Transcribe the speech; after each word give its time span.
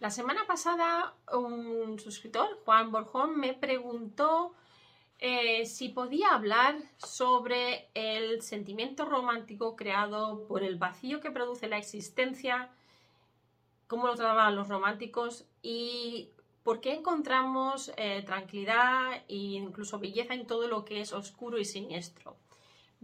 La 0.00 0.10
semana 0.10 0.46
pasada 0.46 1.14
un 1.32 1.98
suscriptor, 1.98 2.60
Juan 2.64 2.90
Borjón, 2.90 3.38
me 3.38 3.54
preguntó 3.54 4.52
eh, 5.18 5.64
si 5.66 5.88
podía 5.88 6.34
hablar 6.34 6.76
sobre 6.98 7.88
el 7.94 8.42
sentimiento 8.42 9.04
romántico 9.04 9.76
creado 9.76 10.46
por 10.46 10.62
el 10.62 10.76
vacío 10.76 11.20
que 11.20 11.30
produce 11.30 11.68
la 11.68 11.78
existencia, 11.78 12.70
cómo 13.86 14.06
lo 14.06 14.14
trataban 14.16 14.56
los 14.56 14.68
románticos 14.68 15.46
y 15.62 16.30
por 16.64 16.80
qué 16.80 16.94
encontramos 16.94 17.92
eh, 17.96 18.22
tranquilidad 18.26 19.22
e 19.28 19.36
incluso 19.36 19.98
belleza 19.98 20.34
en 20.34 20.46
todo 20.46 20.66
lo 20.66 20.84
que 20.84 21.00
es 21.00 21.12
oscuro 21.12 21.58
y 21.58 21.64
siniestro. 21.64 22.36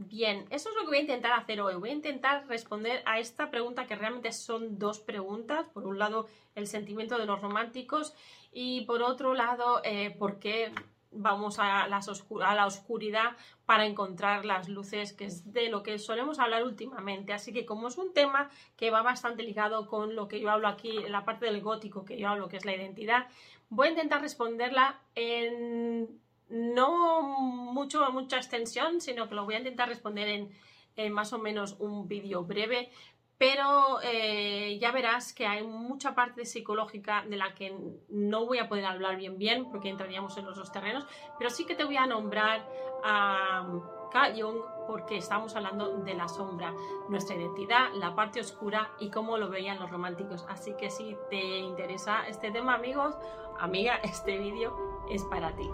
Bien, 0.03 0.46
eso 0.48 0.71
es 0.71 0.75
lo 0.77 0.80
que 0.80 0.87
voy 0.87 0.96
a 0.96 1.03
intentar 1.03 1.33
hacer 1.33 1.61
hoy. 1.61 1.75
Voy 1.75 1.91
a 1.91 1.93
intentar 1.93 2.46
responder 2.48 3.03
a 3.05 3.19
esta 3.19 3.51
pregunta 3.51 3.87
que 3.87 3.96
realmente 3.96 4.33
son 4.33 4.79
dos 4.79 4.98
preguntas. 4.98 5.66
Por 5.75 5.87
un 5.87 5.98
lado, 5.98 6.27
el 6.55 6.66
sentimiento 6.69 7.19
de 7.19 7.27
los 7.27 7.43
románticos 7.43 8.15
y 8.51 8.87
por 8.87 9.02
otro 9.02 9.34
lado, 9.34 9.83
eh, 9.84 10.10
por 10.19 10.38
qué 10.38 10.73
vamos 11.10 11.59
a, 11.59 11.87
la 11.87 12.66
oscuridad 12.66 13.37
para 13.66 13.84
encontrar 13.84 14.47
las 14.47 14.71
luces, 14.71 15.12
que 15.12 15.27
es 15.27 15.52
de 15.52 15.69
lo 15.69 15.83
que 15.83 15.98
solemos 15.98 16.38
hablar 16.38 16.65
últimamente. 16.65 17.35
Así 17.35 17.52
que 17.52 17.66
como 17.66 17.88
es 17.88 17.98
un 17.98 18.15
tema 18.15 18.48
que 18.79 18.91
va 18.91 19.02
bastante 19.02 19.43
ligado 19.43 19.87
con 19.87 20.16
lo 20.16 20.29
que 20.29 20.41
yo 20.41 20.51
hablo 20.51 20.69
aquí, 20.69 20.93
la 21.10 21.27
parte 21.27 21.45
del 21.45 21.60
gótico 21.60 22.07
que 22.07 22.19
yo 22.19 22.30
hablo, 22.30 22.48
que 22.48 22.57
es 22.57 22.65
la 22.65 22.74
identidad, 22.74 23.29
voy 23.69 23.88
a 23.88 23.91
intentar 23.91 24.23
responderla 24.23 24.98
en 25.15 26.09
no 26.50 27.22
mucho, 27.22 28.10
mucha 28.12 28.36
extensión, 28.36 29.00
sino 29.00 29.28
que 29.28 29.34
lo 29.34 29.45
voy 29.45 29.54
a 29.54 29.59
intentar 29.59 29.88
responder 29.88 30.28
en, 30.96 31.12
más 31.12 31.32
o 31.32 31.38
menos 31.38 31.76
un 31.78 32.09
vídeo 32.09 32.45
breve, 32.45 32.90
pero 33.38 34.00
eh, 34.02 34.76
ya 34.78 34.92
verás 34.92 35.32
que 35.32 35.46
hay 35.46 35.64
mucha 35.64 36.14
parte 36.14 36.45
psicológica 36.45 37.24
de 37.26 37.38
la 37.38 37.54
que 37.54 37.74
no 38.10 38.45
voy 38.45 38.59
a 38.59 38.68
poder 38.68 38.84
hablar 38.84 39.16
bien 39.16 39.38
bien, 39.38 39.70
porque 39.70 39.88
entraríamos 39.88 40.37
en 40.37 40.45
los 40.45 40.57
dos 40.57 40.70
terrenos, 40.70 41.07
pero 41.38 41.48
sí 41.48 41.65
que 41.65 41.74
te 41.74 41.84
voy 41.84 41.96
a 41.96 42.07
nombrar 42.07 42.68
a 43.02 43.66
Carl 44.12 44.62
porque 44.87 45.16
estamos 45.16 45.54
hablando 45.57 45.98
de 45.98 46.14
la 46.14 46.29
sombra, 46.29 46.74
nuestra 47.09 47.37
identidad, 47.37 47.92
la 47.95 48.14
parte 48.14 48.40
oscura 48.40 48.90
y 48.98 49.09
cómo 49.09 49.38
lo 49.38 49.48
veían 49.48 49.79
los 49.79 49.88
románticos. 49.88 50.45
Así 50.48 50.74
que 50.74 50.90
si 50.90 51.16
te 51.30 51.59
interesa 51.59 52.26
este 52.29 52.51
tema, 52.51 52.74
amigos, 52.74 53.14
amiga, 53.59 53.96
este 54.02 54.38
vídeo 54.38 55.07
es 55.09 55.24
para 55.24 55.54
ti. 55.54 55.70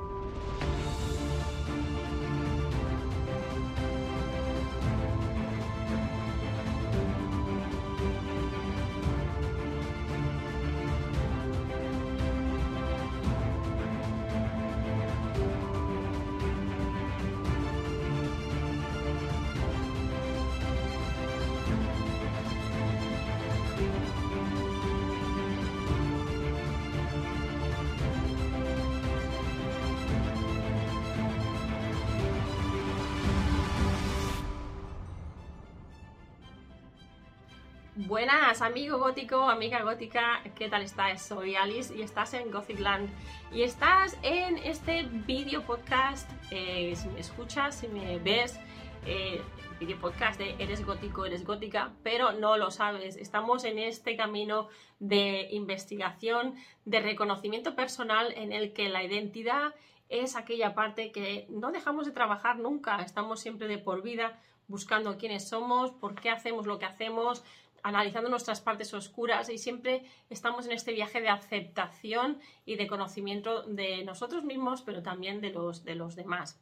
Buenas, 38.06 38.62
amigo 38.62 38.98
gótico, 38.98 39.50
amiga 39.50 39.82
gótica, 39.82 40.40
¿qué 40.54 40.68
tal 40.68 40.82
estás? 40.82 41.26
Soy 41.26 41.56
Alice 41.56 41.92
y 41.92 42.02
estás 42.02 42.34
en 42.34 42.52
Gothicland 42.52 43.10
y 43.52 43.62
estás 43.62 44.16
en 44.22 44.58
este 44.58 45.02
video 45.26 45.62
podcast. 45.62 46.30
Eh, 46.52 46.94
si 46.94 47.08
me 47.08 47.18
escuchas, 47.18 47.80
si 47.80 47.88
me 47.88 48.20
ves, 48.20 48.60
eh, 49.06 49.42
video 49.80 49.98
podcast 49.98 50.38
de 50.38 50.54
Eres 50.60 50.86
gótico, 50.86 51.26
eres 51.26 51.44
gótica, 51.44 51.94
pero 52.04 52.30
no 52.30 52.56
lo 52.56 52.70
sabes. 52.70 53.16
Estamos 53.16 53.64
en 53.64 53.80
este 53.80 54.16
camino 54.16 54.68
de 55.00 55.48
investigación, 55.50 56.54
de 56.84 57.00
reconocimiento 57.00 57.74
personal 57.74 58.32
en 58.36 58.52
el 58.52 58.72
que 58.72 58.88
la 58.88 59.02
identidad 59.02 59.74
es 60.08 60.36
aquella 60.36 60.76
parte 60.76 61.10
que 61.10 61.46
no 61.48 61.72
dejamos 61.72 62.06
de 62.06 62.12
trabajar 62.12 62.56
nunca. 62.60 63.02
Estamos 63.02 63.40
siempre 63.40 63.66
de 63.66 63.78
por 63.78 64.02
vida 64.02 64.38
buscando 64.68 65.16
quiénes 65.16 65.48
somos, 65.48 65.90
por 65.92 66.14
qué 66.14 66.30
hacemos 66.30 66.66
lo 66.66 66.78
que 66.78 66.86
hacemos, 66.86 67.44
analizando 67.82 68.28
nuestras 68.28 68.60
partes 68.60 68.92
oscuras 68.94 69.48
y 69.48 69.58
siempre 69.58 70.04
estamos 70.30 70.66
en 70.66 70.72
este 70.72 70.92
viaje 70.92 71.20
de 71.20 71.28
aceptación 71.28 72.40
y 72.64 72.76
de 72.76 72.86
conocimiento 72.86 73.62
de 73.62 74.04
nosotros 74.04 74.44
mismos, 74.44 74.82
pero 74.82 75.02
también 75.02 75.40
de 75.40 75.50
los, 75.50 75.84
de 75.84 75.94
los 75.94 76.16
demás. 76.16 76.60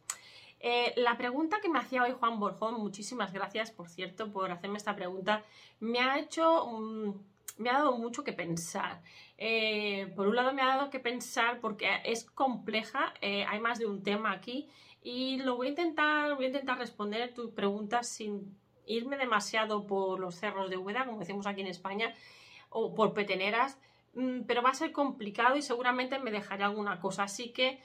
Eh, 0.61 0.95
la 0.97 1.19
pregunta 1.19 1.61
que 1.61 1.69
me 1.69 1.79
hacía 1.79 2.05
hoy 2.05 2.13
Juan 2.13 2.41
Borjón, 2.41 2.81
muchísimas 2.81 3.33
gracias, 3.33 3.71
por 3.71 3.89
cierto, 3.89 4.33
por 4.33 4.51
hacerme 4.51 4.79
esta 4.79 4.97
pregunta, 4.97 5.45
me 5.81 5.99
ha 6.01 6.19
hecho, 6.19 6.67
mm, 6.67 7.13
me 7.59 7.69
ha 7.69 7.75
dado 7.75 7.99
mucho 7.99 8.25
que 8.25 8.33
pensar. 8.33 9.03
Eh, 9.37 10.11
por 10.17 10.27
un 10.27 10.37
lado 10.37 10.55
me 10.55 10.63
ha 10.63 10.77
dado 10.77 10.91
que 10.91 11.01
pensar 11.01 11.61
porque 11.61 11.89
es 12.05 12.25
compleja, 12.25 13.13
eh, 13.21 13.45
hay 13.45 13.61
más 13.61 13.79
de 13.79 13.87
un 13.87 14.03
tema 14.03 14.33
aquí 14.33 14.69
y 15.03 15.39
lo 15.41 15.57
voy 15.57 15.67
a 15.67 15.71
intentar, 15.71 16.35
voy 16.35 16.47
a 16.47 16.49
intentar 16.49 16.79
responder 16.79 17.35
tu 17.35 17.53
pregunta 17.53 18.03
sin 18.03 18.57
irme 18.87 19.17
demasiado 19.17 19.87
por 19.87 20.21
los 20.21 20.37
cerros 20.37 20.71
de 20.71 20.77
Úbeda, 20.77 21.07
como 21.07 21.21
decimos 21.21 21.47
aquí 21.47 21.61
en 21.61 21.69
España, 21.69 22.15
o 22.71 22.95
por 22.95 23.15
peteneras, 23.15 23.79
mm, 24.15 24.43
pero 24.47 24.63
va 24.63 24.71
a 24.71 24.75
ser 24.75 24.93
complicado 24.93 25.57
y 25.57 25.63
seguramente 25.63 26.19
me 26.19 26.31
dejaré 26.31 26.65
alguna 26.65 27.01
cosa. 27.01 27.25
Así 27.25 27.53
que 27.53 27.81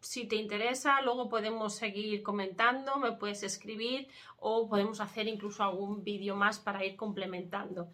si 0.00 0.26
te 0.26 0.36
interesa, 0.36 1.02
luego 1.02 1.28
podemos 1.28 1.74
seguir 1.74 2.22
comentando, 2.22 2.96
me 2.96 3.12
puedes 3.12 3.42
escribir 3.42 4.08
o 4.38 4.68
podemos 4.68 5.00
hacer 5.00 5.28
incluso 5.28 5.62
algún 5.62 6.02
vídeo 6.02 6.36
más 6.36 6.58
para 6.58 6.84
ir 6.84 6.96
complementando. 6.96 7.88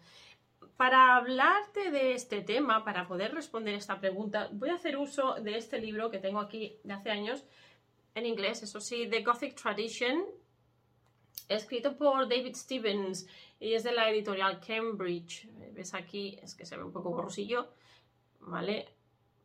Para 0.77 1.17
hablarte 1.17 1.91
de 1.91 2.13
este 2.13 2.41
tema, 2.41 2.85
para 2.85 3.07
poder 3.07 3.33
responder 3.33 3.73
esta 3.73 3.99
pregunta, 3.99 4.49
voy 4.53 4.69
a 4.69 4.75
hacer 4.75 4.95
uso 4.97 5.35
de 5.35 5.57
este 5.57 5.79
libro 5.79 6.09
que 6.09 6.19
tengo 6.19 6.39
aquí 6.39 6.79
de 6.83 6.93
hace 6.93 7.11
años, 7.11 7.43
en 8.15 8.25
inglés, 8.25 8.63
eso 8.63 8.79
sí, 8.79 9.07
The 9.09 9.21
Gothic 9.21 9.55
Tradition, 9.55 10.23
escrito 11.47 11.97
por 11.97 12.27
David 12.27 12.55
Stevens 12.55 13.27
y 13.59 13.73
es 13.73 13.83
de 13.83 13.91
la 13.91 14.09
editorial 14.09 14.59
Cambridge. 14.59 15.47
¿Ves 15.73 15.93
aquí? 15.93 16.37
Es 16.41 16.55
que 16.55 16.65
se 16.65 16.77
ve 16.77 16.83
un 16.83 16.91
poco 16.91 17.09
borrosillo. 17.09 17.67
¿Vale? 18.41 18.87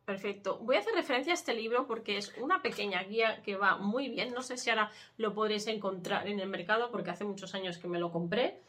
Perfecto. 0.05 0.59
Voy 0.59 0.75
a 0.75 0.79
hacer 0.79 0.93
referencia 0.93 1.31
a 1.31 1.35
este 1.35 1.53
libro 1.53 1.87
porque 1.87 2.17
es 2.17 2.33
una 2.37 2.61
pequeña 2.61 3.01
guía 3.03 3.41
que 3.41 3.55
va 3.55 3.77
muy 3.77 4.09
bien. 4.09 4.33
No 4.33 4.41
sé 4.41 4.57
si 4.57 4.69
ahora 4.69 4.91
lo 5.17 5.33
podréis 5.33 5.67
encontrar 5.67 6.27
en 6.27 6.39
el 6.39 6.49
mercado 6.49 6.91
porque 6.91 7.11
hace 7.11 7.23
muchos 7.23 7.55
años 7.55 7.77
que 7.77 7.87
me 7.87 7.99
lo 7.99 8.11
compré. 8.11 8.59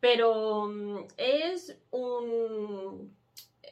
Pero 0.00 0.66
mm, 0.66 1.06
es 1.16 1.78
un... 1.90 3.16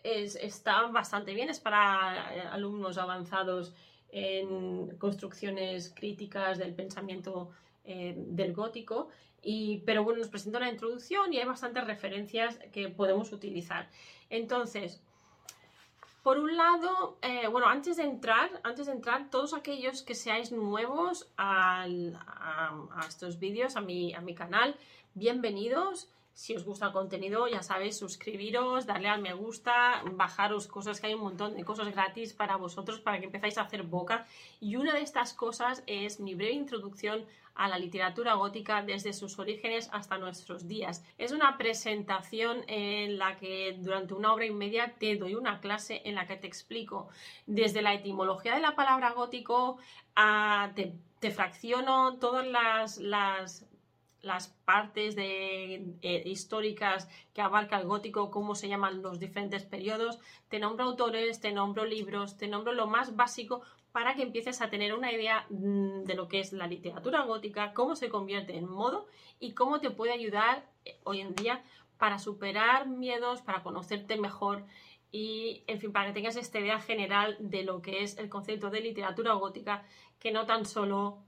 está 0.03 0.87
bastante 0.87 1.34
bien. 1.34 1.51
Es 1.51 1.61
para 1.61 2.34
eh, 2.34 2.41
alumnos 2.51 2.97
avanzados 2.97 3.75
en 4.11 4.97
construcciones 4.99 5.93
críticas 5.95 6.59
del 6.59 6.75
pensamiento 6.75 7.51
eh, 7.84 8.15
del 8.16 8.54
gótico. 8.54 9.09
Y, 9.43 9.78
pero 9.87 10.04
bueno, 10.04 10.20
nos 10.20 10.28
presenta 10.28 10.59
una 10.59 10.70
introducción 10.70 11.32
y 11.32 11.38
hay 11.38 11.44
bastantes 11.44 11.84
referencias 11.84 12.59
que 12.72 12.88
podemos 12.88 13.32
utilizar. 13.32 13.88
Entonces, 14.31 15.00
por 16.22 16.38
un 16.38 16.56
lado, 16.56 17.19
eh, 17.22 17.48
bueno, 17.48 17.66
antes 17.66 17.97
de 17.97 18.04
entrar, 18.04 18.60
antes 18.62 18.87
de 18.87 18.92
entrar, 18.92 19.28
todos 19.31 19.54
aquellos 19.54 20.03
que 20.03 20.15
seáis 20.15 20.53
nuevos 20.53 21.28
a, 21.37 21.87
estos 23.09 23.41
vídeos, 23.41 23.75
a 23.75 23.81
mi, 23.81 24.15
a 24.15 24.21
mi 24.21 24.34
canal, 24.34 24.76
bienvenidos. 25.15 26.09
Si 26.34 26.56
os 26.56 26.65
gusta 26.65 26.87
el 26.87 26.93
contenido, 26.93 27.47
ya 27.47 27.62
sabéis, 27.62 27.98
suscribiros, 27.98 28.87
darle 28.87 29.09
al 29.09 29.20
me 29.20 29.34
gusta, 29.34 30.03
bajaros 30.12 30.66
cosas, 30.66 31.01
que 31.01 31.09
hay 31.09 31.15
un 31.15 31.21
montón 31.21 31.57
de 31.57 31.65
cosas 31.65 31.89
gratis 31.92 32.33
para 32.33 32.57
vosotros, 32.57 33.01
para 33.01 33.18
que 33.18 33.27
empezáis 33.27 33.59
a 33.59 33.62
hacer 33.62 33.83
boca. 33.83 34.27
Y 34.60 34.77
una 34.77 34.95
de 34.95 35.03
estas 35.03 35.34
cosas 35.34 35.83
es 35.86 36.21
mi 36.21 36.34
breve 36.34 36.53
introducción 36.53 37.27
a 37.54 37.68
la 37.68 37.78
literatura 37.78 38.34
gótica 38.34 38.83
desde 38.83 39.12
sus 39.12 39.39
orígenes 39.39 39.91
hasta 39.92 40.18
nuestros 40.18 40.66
días. 40.68 41.04
Es 41.18 41.33
una 41.33 41.59
presentación 41.59 42.65
en 42.66 43.18
la 43.18 43.36
que 43.36 43.77
durante 43.78 44.15
una 44.15 44.33
hora 44.33 44.47
y 44.47 44.51
media 44.51 44.95
te 44.98 45.16
doy 45.16 45.34
una 45.34 45.60
clase 45.60 46.01
en 46.04 46.15
la 46.15 46.27
que 46.27 46.36
te 46.36 46.47
explico 46.47 47.09
desde 47.47 47.83
la 47.83 47.95
etimología 47.95 48.54
de 48.54 48.62
la 48.62 48.74
palabra 48.74 49.12
gótico 49.12 49.77
a 50.16 50.72
te, 50.74 51.30
fracciono 51.30 52.16
todas 52.18 52.47
las, 52.47 52.98
las 52.98 53.66
las 54.22 54.48
partes 54.65 55.16
de, 55.16 55.97
eh, 56.03 56.22
históricas 56.24 57.09
que 57.34 57.42
abarca 57.42 57.78
el 57.78 57.86
gótico, 57.86 58.30
cómo 58.30 58.54
se 58.54 58.69
llaman 58.69 59.03
los 59.03 59.19
diferentes 59.19 59.65
periodos, 59.65 60.19
te 60.48 60.59
nombro 60.59 60.84
autores, 60.84 61.41
te 61.41 61.53
nombro 61.53 61.84
libros, 61.84 62.36
te 62.36 62.48
nombro 62.48 62.72
lo 62.72 62.86
más 62.86 63.16
básico 63.16 63.63
para 63.91 64.15
que 64.15 64.22
empieces 64.22 64.63
a 64.63 64.71
tener 64.71 64.95
una 64.95 65.13
idea 65.13 65.47
mm, 65.51 66.04
de 66.04 66.15
lo 66.15 66.28
que 66.28 66.41
es 66.41 66.53
la 66.53 66.66
literatura 66.66 67.22
gótica, 67.22 67.74
cómo 67.74 67.97
se 67.97 68.09
convierte 68.09 68.57
en 68.57 68.69
modo 68.69 69.07
y 69.39 69.53
cómo 69.53 69.80
te 69.80 69.91
puede 69.91 70.13
ayudar 70.13 70.65
eh, 70.84 70.98
hoy 71.04 71.21
en 71.21 71.34
día 71.34 71.63
para 71.98 72.19
superar 72.19 72.89
miedos, 72.89 73.42
para 73.42 73.63
conocerte 73.63 74.16
mejor 74.16 74.65
y, 75.13 75.63
en 75.66 75.78
fin, 75.78 75.92
para 75.92 76.07
que 76.07 76.15
tengas 76.15 76.36
esta 76.36 76.59
idea 76.59 76.80
general 76.80 77.36
de 77.39 77.65
lo 77.65 77.83
que 77.83 78.03
es 78.03 78.16
el 78.19 78.30
concepto 78.30 78.71
de 78.71 78.80
literatura 78.80 79.34
gótica, 79.34 79.84
que 80.19 80.33
no 80.33 80.47
tan 80.47 80.65
solo 80.65 81.19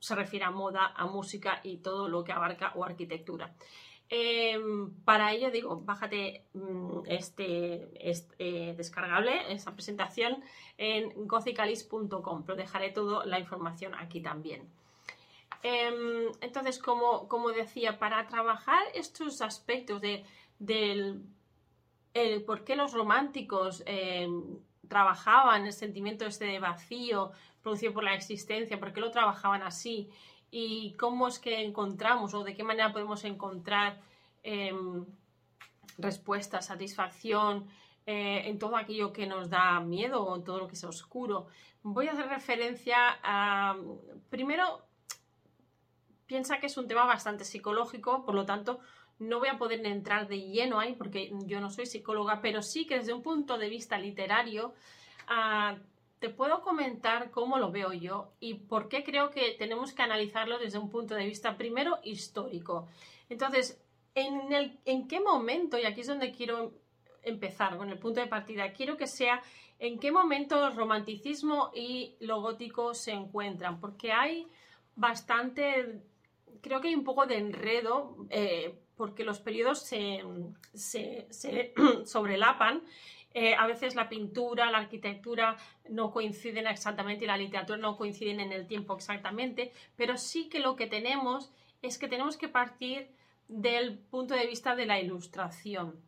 se 0.00 0.14
refiere 0.14 0.44
a 0.44 0.50
moda, 0.50 0.92
a 0.96 1.06
música 1.06 1.60
y 1.62 1.78
todo 1.78 2.08
lo 2.08 2.24
que 2.24 2.32
abarca 2.32 2.72
o 2.74 2.84
arquitectura. 2.84 3.54
Em, 4.08 4.90
para 5.04 5.32
ello 5.32 5.50
digo, 5.50 5.80
bájate 5.80 6.44
mm, 6.54 7.00
este, 7.06 7.88
este 8.08 8.74
descargable, 8.74 9.52
esa 9.52 9.72
presentación 9.72 10.44
en 10.78 11.26
gothicalis.com, 11.26 12.44
pero 12.44 12.56
dejaré 12.56 12.90
toda 12.90 13.26
la 13.26 13.40
información 13.40 13.94
aquí 13.94 14.20
también. 14.20 14.68
Em, 15.62 16.30
entonces, 16.40 16.78
como, 16.78 17.26
como, 17.28 17.50
decía, 17.50 17.98
para 17.98 18.26
trabajar 18.28 18.84
estos 18.94 19.42
aspectos 19.42 20.00
de, 20.00 20.24
del 20.60 21.22
el 22.14 22.44
por 22.44 22.64
qué 22.64 22.76
los 22.76 22.92
románticos 22.92 23.82
em, 23.86 24.58
trabajaban 24.88 25.66
el 25.66 25.72
sentimiento 25.72 26.26
este 26.26 26.46
de 26.46 26.58
vacío 26.58 27.32
producido 27.62 27.92
por 27.92 28.04
la 28.04 28.14
existencia, 28.14 28.78
por 28.78 28.92
qué 28.92 29.00
lo 29.00 29.10
trabajaban 29.10 29.62
así 29.62 30.08
y 30.50 30.94
cómo 30.94 31.28
es 31.28 31.38
que 31.38 31.62
encontramos 31.62 32.32
o 32.34 32.44
de 32.44 32.54
qué 32.54 32.62
manera 32.62 32.92
podemos 32.92 33.24
encontrar 33.24 34.00
em, 34.42 35.04
respuesta, 35.98 36.62
satisfacción 36.62 37.66
eh, 38.06 38.42
en 38.46 38.58
todo 38.58 38.76
aquello 38.76 39.12
que 39.12 39.26
nos 39.26 39.50
da 39.50 39.80
miedo 39.80 40.22
o 40.22 40.36
en 40.36 40.44
todo 40.44 40.58
lo 40.58 40.68
que 40.68 40.74
es 40.74 40.84
oscuro. 40.84 41.48
Voy 41.82 42.08
a 42.08 42.12
hacer 42.12 42.28
referencia 42.28 42.96
a, 43.22 43.76
primero, 44.30 44.86
piensa 46.26 46.58
que 46.58 46.66
es 46.66 46.76
un 46.76 46.86
tema 46.86 47.04
bastante 47.04 47.44
psicológico, 47.44 48.24
por 48.24 48.34
lo 48.34 48.46
tanto, 48.46 48.80
no 49.18 49.38
voy 49.38 49.48
a 49.48 49.58
poder 49.58 49.84
entrar 49.86 50.28
de 50.28 50.40
lleno 50.40 50.78
ahí 50.78 50.94
porque 50.94 51.32
yo 51.46 51.60
no 51.60 51.70
soy 51.70 51.86
psicóloga, 51.86 52.40
pero 52.40 52.62
sí 52.62 52.86
que 52.86 52.98
desde 52.98 53.12
un 53.12 53.22
punto 53.22 53.58
de 53.58 53.68
vista 53.68 53.98
literario 53.98 54.74
ah, 55.28 55.76
te 56.18 56.28
puedo 56.30 56.62
comentar 56.62 57.30
cómo 57.30 57.58
lo 57.58 57.70
veo 57.70 57.92
yo 57.92 58.32
y 58.40 58.54
por 58.54 58.88
qué 58.88 59.04
creo 59.04 59.30
que 59.30 59.52
tenemos 59.58 59.92
que 59.92 60.02
analizarlo 60.02 60.58
desde 60.58 60.78
un 60.78 60.90
punto 60.90 61.14
de 61.14 61.26
vista 61.26 61.56
primero 61.56 61.98
histórico. 62.02 62.88
Entonces, 63.28 63.80
¿en, 64.14 64.52
el, 64.52 64.78
en 64.84 65.08
qué 65.08 65.20
momento, 65.20 65.78
y 65.78 65.84
aquí 65.84 66.00
es 66.00 66.06
donde 66.06 66.32
quiero 66.32 66.72
empezar 67.22 67.76
con 67.76 67.90
el 67.90 67.98
punto 67.98 68.20
de 68.20 68.26
partida, 68.26 68.72
quiero 68.72 68.96
que 68.96 69.06
sea 69.06 69.42
en 69.78 69.98
qué 69.98 70.10
momento 70.10 70.66
el 70.66 70.74
romanticismo 70.74 71.70
y 71.74 72.16
lo 72.20 72.40
gótico 72.40 72.94
se 72.94 73.12
encuentran, 73.12 73.78
porque 73.78 74.12
hay 74.12 74.46
bastante, 74.94 76.00
creo 76.62 76.80
que 76.80 76.88
hay 76.88 76.94
un 76.94 77.04
poco 77.04 77.26
de 77.26 77.36
enredo. 77.36 78.16
Eh, 78.30 78.74
porque 78.96 79.24
los 79.24 79.40
periodos 79.40 79.80
se, 79.80 80.22
sobrelapan. 82.04 82.82
Eh, 83.34 83.54
a 83.54 83.66
veces 83.66 83.94
la 83.94 84.08
pintura, 84.08 84.70
la 84.70 84.78
arquitectura 84.78 85.56
no 85.90 86.10
coinciden 86.10 86.66
exactamente 86.66 87.24
y 87.24 87.28
la 87.28 87.36
literatura 87.36 87.76
no 87.76 87.98
coinciden 87.98 88.40
en 88.40 88.52
el 88.52 88.66
tiempo 88.66 88.96
exactamente, 88.96 89.72
pero 89.94 90.16
sí 90.16 90.48
que 90.48 90.58
lo 90.58 90.74
que 90.74 90.86
tenemos 90.86 91.52
es 91.82 91.98
que 91.98 92.08
tenemos 92.08 92.38
que 92.38 92.48
partir 92.48 93.10
del 93.48 93.98
punto 93.98 94.34
de 94.34 94.46
vista 94.46 94.74
de 94.74 94.86
la 94.86 94.98
ilustración, 94.98 96.00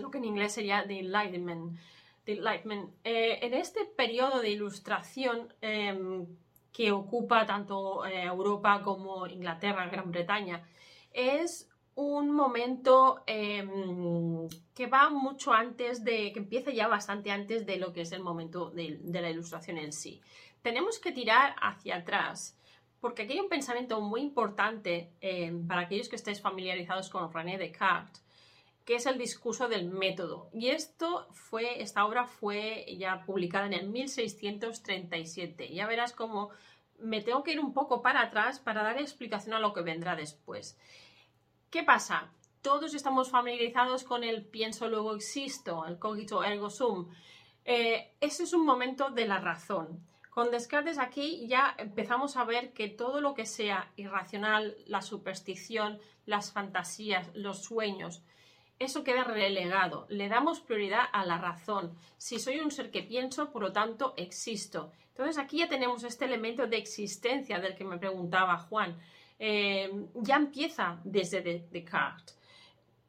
lo 0.00 0.10
que 0.10 0.18
en 0.18 0.24
inglés 0.24 0.52
sería 0.52 0.86
the 0.86 0.98
Enlightenment. 0.98 1.78
Eh, 2.26 3.38
en 3.42 3.52
este 3.52 3.84
periodo 3.84 4.40
de 4.40 4.50
ilustración 4.50 5.52
em, 5.60 6.26
que 6.72 6.90
ocupa 6.90 7.44
tanto 7.44 8.06
eh, 8.06 8.22
Europa 8.24 8.80
como 8.82 9.26
Inglaterra, 9.26 9.86
Gran 9.88 10.10
Bretaña, 10.10 10.66
es 11.12 11.68
un 11.96 12.30
momento 12.30 13.22
em, 13.26 14.48
que 14.74 14.86
va 14.86 15.10
mucho 15.10 15.52
antes 15.52 16.04
de, 16.04 16.32
que 16.32 16.40
empieza 16.40 16.72
ya 16.72 16.88
bastante 16.88 17.30
antes 17.30 17.66
de 17.66 17.76
lo 17.76 17.92
que 17.92 18.02
es 18.02 18.12
el 18.12 18.22
momento 18.22 18.70
de, 18.70 18.98
la 19.04 19.30
ilustración 19.30 19.78
en 19.78 19.92
sí. 19.92 20.20
Tenemos 20.62 20.98
que 20.98 21.12
tirar 21.12 21.54
hacia 21.60 21.96
atrás, 21.96 22.58
porque 23.00 23.22
aquí 23.22 23.34
hay 23.34 23.40
un 23.40 23.48
pensamiento 23.48 24.00
muy 24.00 24.22
importante 24.22 25.12
em, 25.20 25.66
para 25.66 25.82
aquellos 25.82 26.08
que 26.08 26.16
estéis 26.16 26.40
familiarizados 26.40 27.10
con 27.10 27.32
René 27.32 27.58
Descartes, 27.58 28.24
que 28.84 28.96
es 28.96 29.06
el 29.06 29.16
discurso 29.16 29.68
del 29.68 29.86
método. 29.86 30.50
Y 30.52 30.68
esto 30.68 31.28
fue, 31.32 31.80
esta 31.80 32.04
obra 32.04 32.26
fue 32.26 32.84
ya 32.98 33.24
publicada 33.24 33.66
en 33.66 33.72
el 33.72 33.88
1637. 33.88 35.72
Ya 35.72 35.86
verás 35.86 36.12
cómo 36.12 36.50
me 36.98 37.22
tengo 37.22 37.42
que 37.42 37.52
ir 37.52 37.60
un 37.60 37.72
poco 37.72 38.02
para 38.02 38.22
atrás 38.22 38.60
para 38.60 38.82
dar 38.82 38.98
explicación 38.98 39.54
a 39.54 39.58
lo 39.58 39.72
que 39.72 39.82
vendrá 39.82 40.16
después. 40.16 40.78
¿Qué 41.74 41.82
pasa? 41.82 42.30
Todos 42.62 42.94
estamos 42.94 43.30
familiarizados 43.30 44.04
con 44.04 44.22
el 44.22 44.44
pienso 44.44 44.88
luego 44.88 45.16
existo, 45.16 45.84
el 45.86 45.98
cogito 45.98 46.44
ergo 46.44 46.70
sum. 46.70 47.12
Eh, 47.64 48.12
ese 48.20 48.44
es 48.44 48.52
un 48.52 48.64
momento 48.64 49.10
de 49.10 49.26
la 49.26 49.40
razón. 49.40 50.06
Con 50.30 50.52
Descartes 50.52 51.00
aquí 51.00 51.48
ya 51.48 51.74
empezamos 51.76 52.36
a 52.36 52.44
ver 52.44 52.72
que 52.74 52.88
todo 52.88 53.20
lo 53.20 53.34
que 53.34 53.44
sea 53.44 53.90
irracional, 53.96 54.76
la 54.86 55.02
superstición, 55.02 55.98
las 56.26 56.52
fantasías, 56.52 57.28
los 57.34 57.64
sueños, 57.64 58.22
eso 58.78 59.02
queda 59.02 59.24
relegado. 59.24 60.06
Le 60.10 60.28
damos 60.28 60.60
prioridad 60.60 61.06
a 61.12 61.26
la 61.26 61.38
razón. 61.38 61.98
Si 62.18 62.38
soy 62.38 62.60
un 62.60 62.70
ser 62.70 62.92
que 62.92 63.02
pienso, 63.02 63.50
por 63.50 63.62
lo 63.62 63.72
tanto, 63.72 64.14
existo. 64.16 64.92
Entonces 65.08 65.38
aquí 65.38 65.58
ya 65.58 65.68
tenemos 65.68 66.04
este 66.04 66.24
elemento 66.24 66.68
de 66.68 66.76
existencia 66.76 67.58
del 67.58 67.74
que 67.74 67.84
me 67.84 67.98
preguntaba 67.98 68.58
Juan. 68.58 68.96
Eh, 69.46 69.90
ya 70.14 70.36
empieza 70.36 70.98
desde 71.04 71.42
Descartes. 71.42 72.38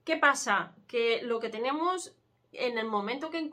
¿Qué 0.04 0.18
pasa? 0.18 0.76
Que 0.86 1.22
lo 1.22 1.40
que 1.40 1.48
tenemos 1.48 2.14
en 2.52 2.78
el 2.78 2.88
momento 2.88 3.30
que 3.30 3.50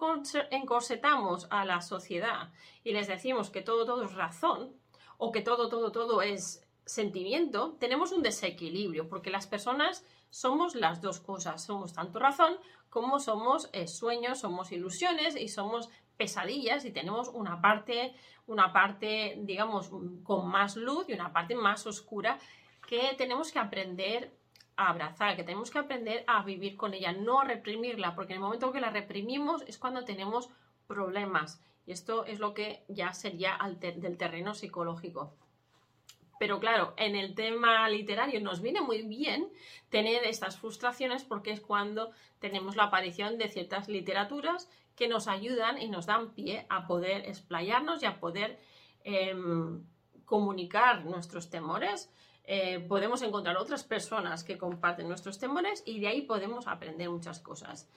encorsetamos 0.51 1.47
a 1.51 1.65
la 1.65 1.81
sociedad 1.81 2.51
y 2.83 2.91
les 2.91 3.07
decimos 3.07 3.51
que 3.51 3.63
todo, 3.63 3.87
todo 3.87 4.03
es 4.03 4.15
razón 4.15 4.73
o 5.17 5.31
que 5.31 5.43
todo, 5.43 5.69
todo, 5.69 5.93
todo 5.93 6.23
es 6.23 6.67
sentimiento, 6.85 7.77
tenemos 7.79 8.11
un 8.11 8.25
desequilibrio 8.25 9.09
porque 9.09 9.31
las 9.31 9.47
personas 9.47 10.05
somos 10.31 10.75
las 10.75 11.01
dos 11.01 11.21
cosas, 11.21 11.65
somos 11.65 11.93
tanto 11.93 12.19
razón 12.19 12.57
como 12.91 13.21
somos 13.21 13.71
eh, 13.73 13.87
sueños, 13.87 14.41
somos 14.41 14.73
ilusiones 14.73 15.37
y 15.37 15.47
somos 15.47 15.89
pesadillas 16.17 16.85
y 16.85 16.91
tenemos 16.91 17.29
una 17.29 17.61
parte, 17.61 18.13
una 18.49 18.73
parte, 18.73 19.37
digamos, 19.39 19.89
con 20.25 20.49
más 20.49 20.75
luz 20.75 21.09
y 21.09 21.13
una 21.13 21.33
parte 21.33 21.55
más 21.55 21.87
oscura 21.87 22.41
que 22.93 23.15
tenemos 23.17 23.51
que 23.51 23.59
aprender 23.59 24.31
a 24.77 24.91
abrazar, 24.91 25.35
que 25.35 25.45
tenemos 25.45 25.71
que 25.71 25.79
aprender 25.79 26.25
a 26.27 26.43
vivir 26.43 26.77
con 26.77 26.93
ella, 26.93 27.13
no 27.13 27.41
a 27.41 27.45
reprimirla, 27.45 28.15
porque 28.15 28.35
en 28.35 28.37
el 28.37 28.43
momento 28.43 28.71
que 28.71 28.83
la 28.83 28.91
reprimimos 28.91 29.63
es 29.63 29.79
cuando 29.79 30.05
tenemos 30.05 30.51
problemas. 30.87 31.59
Y 31.87 31.93
esto 31.93 32.27
es 32.27 32.39
lo 32.39 32.53
que 32.53 32.85
ya 32.89 33.15
sería 33.15 33.59
del 33.79 34.19
terreno 34.19 34.53
psicológico. 34.53 35.33
Pero 36.39 36.61
claro, 36.61 36.93
en 36.99 37.17
el 37.17 37.35
tema 37.35 37.89
literario 37.89 38.43
nos 38.43 38.61
viene 38.61 38.83
muy 38.83 39.01
bien 39.01 39.49
tener 39.89 40.25
estas 40.25 40.59
frustraciones 40.59 41.25
porque 41.25 41.53
es 41.53 41.63
cuando 41.63 42.11
tenemos 42.41 42.77
la 42.77 42.85
aparición 42.85 43.39
de 43.39 43.49
ciertas 43.49 43.89
literaturas 43.89 44.69
que 44.97 45.09
nos 45.09 45.29
ayudan 45.29 45.81
y 45.81 45.89
nos 45.89 46.05
dan 46.05 46.35
pie 46.35 46.67
a 46.69 46.87
poder 46.87 47.27
explayarnos 47.27 48.03
y 48.03 48.05
a 48.07 48.21
poder 48.21 48.59
em, 49.03 49.83
comunicar 50.27 51.07
nuestros 51.07 51.49
temores 51.49 52.13
eh, 52.45 52.81
podemos 52.81 53.23
encontrar 53.23 53.57
otras 53.57 53.85
personas 53.85 54.43
que 54.43 54.59
comparten 54.59 55.09
nuestros 55.09 55.39
temores 55.39 55.83
y 55.87 56.01
de 56.01 56.09
ahí 56.09 56.23
podemos 56.23 56.67
aprender 56.67 57.09
muchas 57.09 57.41
cosas. 57.41 57.89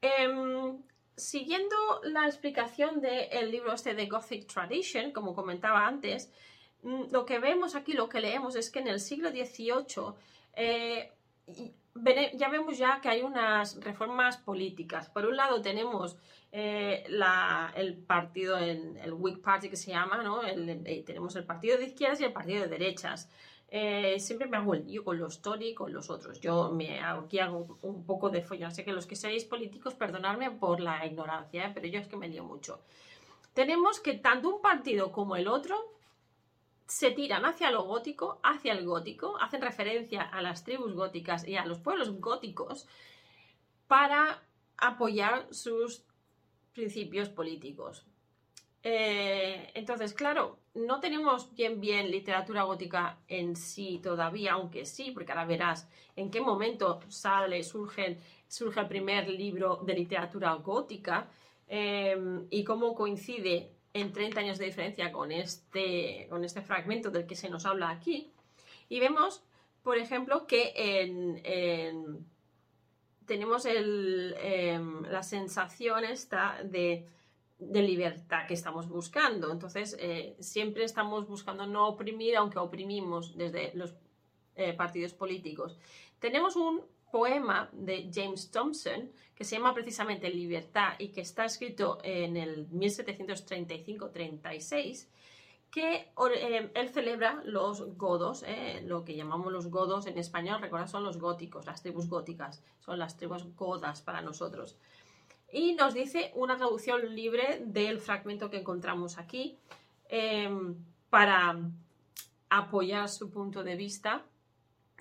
Em, 0.00 0.82
siguiendo 1.16 1.76
la 2.04 2.26
explicación 2.26 3.00
del 3.00 3.50
libro 3.50 3.72
este 3.72 3.94
de 3.94 4.06
Gothic 4.06 4.46
Tradition, 4.52 5.12
como 5.12 5.34
comentaba 5.34 5.86
antes, 5.86 6.32
mm, 6.82 7.12
lo 7.12 7.24
que 7.24 7.38
vemos 7.38 7.76
aquí, 7.76 7.92
lo 7.92 8.08
que 8.08 8.20
leemos 8.20 8.56
es 8.56 8.70
que 8.70 8.80
en 8.80 8.88
el 8.88 8.98
siglo 9.00 9.30
XVIII 9.30 10.14
eh, 10.54 11.12
ya 12.34 12.48
vemos 12.48 12.78
ya 12.78 13.00
que 13.00 13.08
hay 13.10 13.22
unas 13.22 13.76
reformas 13.84 14.38
políticas. 14.38 15.08
Por 15.10 15.26
un 15.26 15.36
lado 15.36 15.60
tenemos 15.60 16.16
eh, 16.50 17.04
el 17.76 17.96
partido, 17.98 18.56
el, 18.58 18.96
el, 18.96 19.12
Whig 19.12 19.40
Party 19.40 19.68
que 19.68 19.76
se 19.76 19.90
llama, 19.90 20.22
¿no? 20.22 20.40
tenemos 21.04 21.36
el 21.36 21.44
partido 21.44 21.78
de 21.78 21.86
izquierdas 21.86 22.20
y 22.20 22.24
el 22.24 22.32
partido 22.32 22.62
de 22.62 22.68
derechas. 22.68 23.28
Eh, 23.74 24.20
siempre 24.20 24.46
me 24.48 24.58
hago 24.58 24.74
el 24.74 24.86
lío 24.86 25.02
con 25.02 25.18
los 25.18 25.40
Tory 25.40 25.72
con 25.72 25.94
los 25.94 26.10
otros. 26.10 26.38
Yo 26.42 26.70
me 26.72 27.00
hago, 27.00 27.22
aquí 27.22 27.38
hago 27.38 27.78
un 27.80 28.04
poco 28.04 28.28
de 28.28 28.42
follón. 28.42 28.70
Sé 28.70 28.84
que 28.84 28.92
los 28.92 29.06
que 29.06 29.16
seáis 29.16 29.46
políticos, 29.46 29.94
perdonadme 29.94 30.50
por 30.50 30.78
la 30.78 31.06
ignorancia, 31.06 31.64
¿eh? 31.68 31.70
pero 31.72 31.86
yo 31.86 31.98
es 31.98 32.06
que 32.06 32.18
me 32.18 32.28
lío 32.28 32.44
mucho. 32.44 32.80
Tenemos 33.54 33.98
que 33.98 34.12
tanto 34.12 34.54
un 34.54 34.60
partido 34.60 35.10
como 35.10 35.36
el 35.36 35.48
otro 35.48 35.74
se 36.86 37.12
tiran 37.12 37.46
hacia 37.46 37.70
lo 37.70 37.84
gótico, 37.84 38.40
hacia 38.42 38.74
el 38.74 38.84
gótico, 38.84 39.38
hacen 39.40 39.62
referencia 39.62 40.20
a 40.20 40.42
las 40.42 40.64
tribus 40.64 40.92
góticas 40.92 41.48
y 41.48 41.56
a 41.56 41.64
los 41.64 41.78
pueblos 41.78 42.20
góticos 42.20 42.86
para 43.86 44.42
apoyar 44.76 45.46
sus 45.50 46.04
principios 46.74 47.30
políticos. 47.30 48.04
Eh, 48.82 49.70
entonces, 49.72 50.12
claro, 50.12 50.58
no 50.74 51.00
tenemos 51.00 51.54
bien 51.54 51.80
bien 51.80 52.10
literatura 52.10 52.62
gótica 52.62 53.18
en 53.28 53.56
sí 53.56 54.00
todavía, 54.02 54.52
aunque 54.52 54.86
sí, 54.86 55.10
porque 55.10 55.32
ahora 55.32 55.44
verás 55.44 55.88
en 56.16 56.30
qué 56.30 56.40
momento 56.40 57.00
sale, 57.08 57.62
surge, 57.62 58.18
surge 58.48 58.80
el 58.80 58.88
primer 58.88 59.28
libro 59.28 59.80
de 59.84 59.94
literatura 59.94 60.54
gótica 60.54 61.28
eh, 61.68 62.16
y 62.50 62.64
cómo 62.64 62.94
coincide 62.94 63.70
en 63.94 64.12
30 64.12 64.40
años 64.40 64.58
de 64.58 64.66
diferencia 64.66 65.12
con 65.12 65.32
este, 65.32 66.26
con 66.30 66.44
este 66.44 66.62
fragmento 66.62 67.10
del 67.10 67.26
que 67.26 67.36
se 67.36 67.50
nos 67.50 67.66
habla 67.66 67.90
aquí. 67.90 68.32
Y 68.88 69.00
vemos, 69.00 69.42
por 69.82 69.98
ejemplo, 69.98 70.46
que 70.46 70.72
tenemos 73.26 73.66
em, 73.66 75.02
la 75.04 75.22
sensación 75.22 76.04
esta 76.04 76.62
de 76.64 77.06
de 77.70 77.82
libertad 77.82 78.46
que 78.46 78.54
estamos 78.54 78.88
buscando. 78.88 79.52
Entonces, 79.52 79.94
eh, 79.98 80.36
siempre 80.40 80.84
estamos 80.84 81.28
buscando 81.28 81.66
no 81.66 81.88
oprimir, 81.88 82.36
aunque 82.36 82.58
oprimimos 82.58 83.36
desde 83.36 83.72
los 83.74 83.94
eh, 84.56 84.72
partidos 84.72 85.12
políticos. 85.14 85.78
Tenemos 86.18 86.56
un 86.56 86.82
poema 87.10 87.68
de 87.72 88.10
James 88.12 88.50
Thompson 88.50 89.12
que 89.34 89.44
se 89.44 89.56
llama 89.56 89.72
precisamente 89.74 90.30
Libertad 90.30 90.94
y 90.98 91.08
que 91.08 91.20
está 91.20 91.44
escrito 91.44 91.98
en 92.02 92.36
el 92.36 92.68
1735-36 92.70 95.06
que 95.70 96.08
eh, 96.34 96.70
él 96.74 96.88
celebra 96.90 97.42
los 97.44 97.96
godos, 97.96 98.44
lo 98.84 99.04
que 99.04 99.16
llamamos 99.16 99.52
los 99.52 99.68
godos 99.68 100.06
en 100.06 100.18
español, 100.18 100.60
recuerda, 100.60 100.86
son 100.86 101.02
los 101.02 101.16
góticos, 101.16 101.64
las 101.64 101.80
tribus 101.82 102.10
góticas, 102.10 102.62
son 102.80 102.98
las 102.98 103.16
tribus 103.16 103.46
godas 103.56 104.02
para 104.02 104.20
nosotros 104.20 104.76
y 105.52 105.74
nos 105.74 105.92
dice 105.92 106.32
una 106.34 106.56
traducción 106.56 107.14
libre 107.14 107.62
del 107.66 108.00
fragmento 108.00 108.48
que 108.48 108.56
encontramos 108.56 109.18
aquí 109.18 109.58
em, 110.08 110.74
para 111.10 111.58
apoyar 112.48 113.08
su 113.10 113.30
punto 113.30 113.62
de 113.62 113.76
vista. 113.76 114.24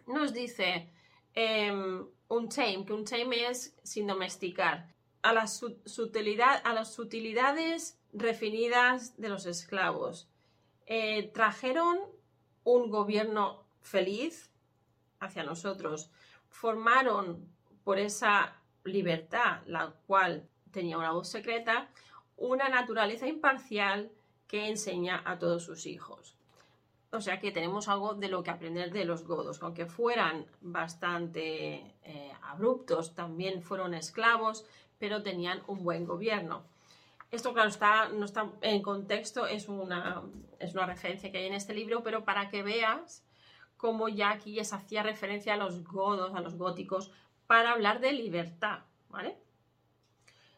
Nos 0.08 0.34
dice 0.34 0.89
em, 1.34 2.05
un 2.27 2.50
tame, 2.50 2.84
que 2.86 2.93
un 2.93 3.05
tame 3.05 3.48
es 3.48 3.74
sin 3.81 4.08
domesticar, 4.08 4.93
a 5.22 5.31
las, 5.31 5.63
a 5.63 6.74
las 6.74 6.93
sutilidades 6.93 7.98
refinidas 8.12 9.17
de 9.17 9.29
los 9.29 9.46
esclavos. 9.46 10.27
Eh, 10.86 11.31
trajeron 11.34 11.98
un 12.65 12.89
gobierno 12.89 13.63
feliz 13.81 14.50
hacia 15.22 15.43
nosotros, 15.43 16.10
formaron 16.50 17.48
por 17.86 18.00
esa 18.00 18.60
libertad, 18.83 19.61
la 19.65 19.93
cual 20.07 20.47
tenía 20.71 20.97
una 20.97 21.11
voz 21.11 21.27
secreta, 21.27 21.89
una 22.38 22.69
naturaleza 22.69 23.27
imparcial 23.27 24.09
que 24.47 24.67
enseña 24.67 25.21
a 25.25 25.38
todos 25.39 25.63
sus 25.63 25.85
hijos. 25.85 26.35
O 27.11 27.19
sea 27.19 27.39
que 27.39 27.51
tenemos 27.51 27.89
algo 27.89 28.13
de 28.13 28.29
lo 28.29 28.41
que 28.41 28.51
aprender 28.51 28.91
de 28.91 29.05
los 29.05 29.25
godos, 29.25 29.61
aunque 29.61 29.85
fueran 29.85 30.45
bastante 30.61 31.93
eh, 32.03 32.31
abruptos, 32.41 33.13
también 33.13 33.61
fueron 33.61 33.93
esclavos, 33.93 34.65
pero 34.97 35.21
tenían 35.21 35.61
un 35.67 35.83
buen 35.83 36.05
gobierno. 36.05 36.63
Esto, 37.31 37.53
claro, 37.53 37.69
está, 37.69 38.09
no 38.09 38.25
está 38.25 38.50
en 38.61 38.81
contexto, 38.81 39.45
es 39.45 39.67
una, 39.67 40.21
es 40.59 40.73
una 40.73 40.85
referencia 40.85 41.31
que 41.31 41.39
hay 41.39 41.47
en 41.47 41.53
este 41.53 41.73
libro, 41.73 42.01
pero 42.03 42.23
para 42.23 42.50
que 42.50 42.63
veas 42.63 43.23
cómo 43.77 44.09
ya 44.09 44.31
aquí 44.31 44.63
se 44.63 44.75
hacía 44.75 45.01
referencia 45.01 45.55
a 45.55 45.57
los 45.57 45.83
godos, 45.83 46.35
a 46.35 46.39
los 46.39 46.55
góticos, 46.55 47.11
para 47.51 47.74
hablar 47.74 48.00
de 48.00 48.13
libertad, 48.13 48.79
¿vale? 49.10 49.36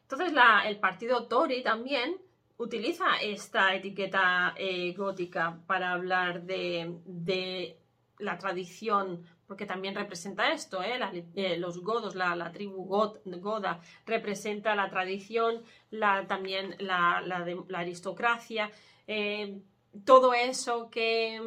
Entonces 0.04 0.32
el 0.66 0.78
partido 0.78 1.26
Tory 1.26 1.64
también 1.64 2.22
utiliza 2.58 3.16
esta 3.20 3.74
etiqueta 3.74 4.54
eh, 4.56 4.94
gótica 4.94 5.58
para 5.66 5.94
hablar 5.94 6.44
de, 6.44 7.80
la 8.20 8.38
tradición, 8.38 9.26
porque 9.48 9.66
también 9.66 9.96
representa 9.96 10.52
esto, 10.52 10.84
¿eh? 10.84 11.00
Eh, 11.34 11.58
los 11.58 11.82
godos, 11.82 12.14
la, 12.14 12.52
tribu 12.52 12.86
goda 12.86 13.82
representa 14.06 14.76
la 14.76 14.88
tradición, 14.92 15.64
también 16.28 16.76
la, 16.78 17.24
aristocracia, 17.74 18.70
todo 20.06 20.36
eso 20.36 20.92
que, 20.92 21.42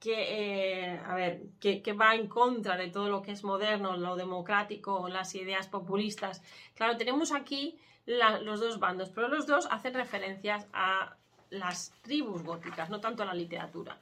que, 0.00 0.92
eh, 0.92 1.00
a 1.04 1.14
ver, 1.14 1.42
que, 1.60 1.92
va 1.92 2.14
en 2.14 2.28
contra 2.28 2.76
de 2.76 2.88
todo 2.88 3.08
lo 3.08 3.22
que 3.22 3.32
es 3.32 3.42
moderno, 3.44 3.96
lo 3.96 4.16
democrático, 4.16 5.08
las 5.08 5.34
ideas 5.34 5.66
populistas. 5.66 6.42
Claro, 6.74 6.96
tenemos 6.96 7.32
aquí 7.32 7.78
los 8.06 8.60
dos 8.60 8.78
bandos, 8.78 9.10
pero 9.10 9.28
los 9.28 9.46
dos 9.46 9.66
hacen 9.70 9.94
referencias 9.94 10.66
a 10.72 11.16
las 11.50 11.92
tribus 12.02 12.42
góticas, 12.42 12.90
no 12.90 13.00
tanto 13.00 13.22
a 13.22 13.26
la 13.26 13.34
literatura. 13.34 13.98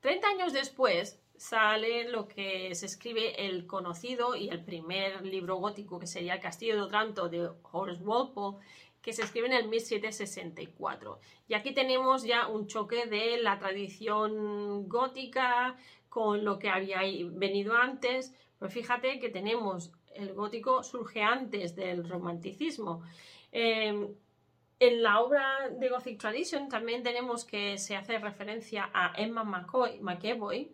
Treinta 0.00 0.28
años 0.28 0.52
después 0.52 1.18
sale 1.36 2.08
lo 2.08 2.28
que 2.28 2.74
se 2.74 2.86
escribe 2.86 3.46
el 3.46 3.66
conocido 3.66 4.36
y 4.36 4.48
el 4.48 4.62
primer 4.62 5.24
libro 5.24 5.56
gótico, 5.56 5.98
que 5.98 6.06
sería 6.06 6.34
El 6.34 6.40
Castillo 6.40 6.76
de 6.76 6.82
Otranto 6.82 7.28
de 7.28 7.50
Horace 7.72 8.02
Walpole, 8.02 8.58
que 9.06 9.12
se 9.12 9.22
escribe 9.22 9.46
en 9.46 9.52
el 9.52 9.68
1764. 9.68 11.20
Y 11.46 11.54
aquí 11.54 11.72
tenemos 11.72 12.24
ya 12.24 12.48
un 12.48 12.66
choque 12.66 13.06
de 13.06 13.40
la 13.40 13.56
tradición 13.56 14.88
gótica 14.88 15.76
con 16.08 16.44
lo 16.44 16.58
que 16.58 16.70
había 16.70 17.02
venido 17.30 17.76
antes. 17.76 18.34
Pues 18.58 18.74
fíjate 18.74 19.20
que 19.20 19.28
tenemos 19.28 19.92
el 20.12 20.34
gótico 20.34 20.82
surge 20.82 21.22
antes 21.22 21.76
del 21.76 22.08
romanticismo. 22.08 23.04
Em, 23.52 24.08
en 24.80 25.02
la 25.04 25.20
obra 25.20 25.68
de 25.70 25.88
Gothic 25.88 26.18
Tradition 26.18 26.68
también 26.68 27.04
tenemos 27.04 27.44
que 27.44 27.78
se 27.78 27.94
hace 27.94 28.18
referencia 28.18 28.90
a 28.92 29.12
Emma 29.16 29.44
McCoy, 29.44 30.00
McEvoy, 30.00 30.72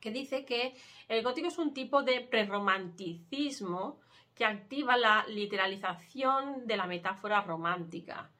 que 0.00 0.12
dice 0.12 0.44
que 0.44 0.76
el 1.08 1.24
gótico 1.24 1.48
es 1.48 1.58
un 1.58 1.74
tipo 1.74 2.04
de 2.04 2.20
prerromanticismo 2.20 3.98
que 4.40 4.46
activa 4.46 4.96
la 4.96 5.26
literalización 5.28 6.66
de 6.66 6.78
la 6.78 6.86
metáfora 6.86 7.42
romántica. 7.42 8.30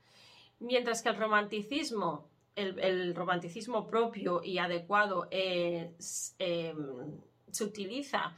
Mientras 0.58 1.02
que 1.02 1.10
el 1.10 1.16
romanticismo, 1.16 2.26
el, 2.56 3.14
romanticismo 3.14 3.86
propio 3.86 4.42
y 4.42 4.56
adecuado 4.56 5.28
em, 5.30 5.90
se 5.98 7.64
utiliza 7.64 8.34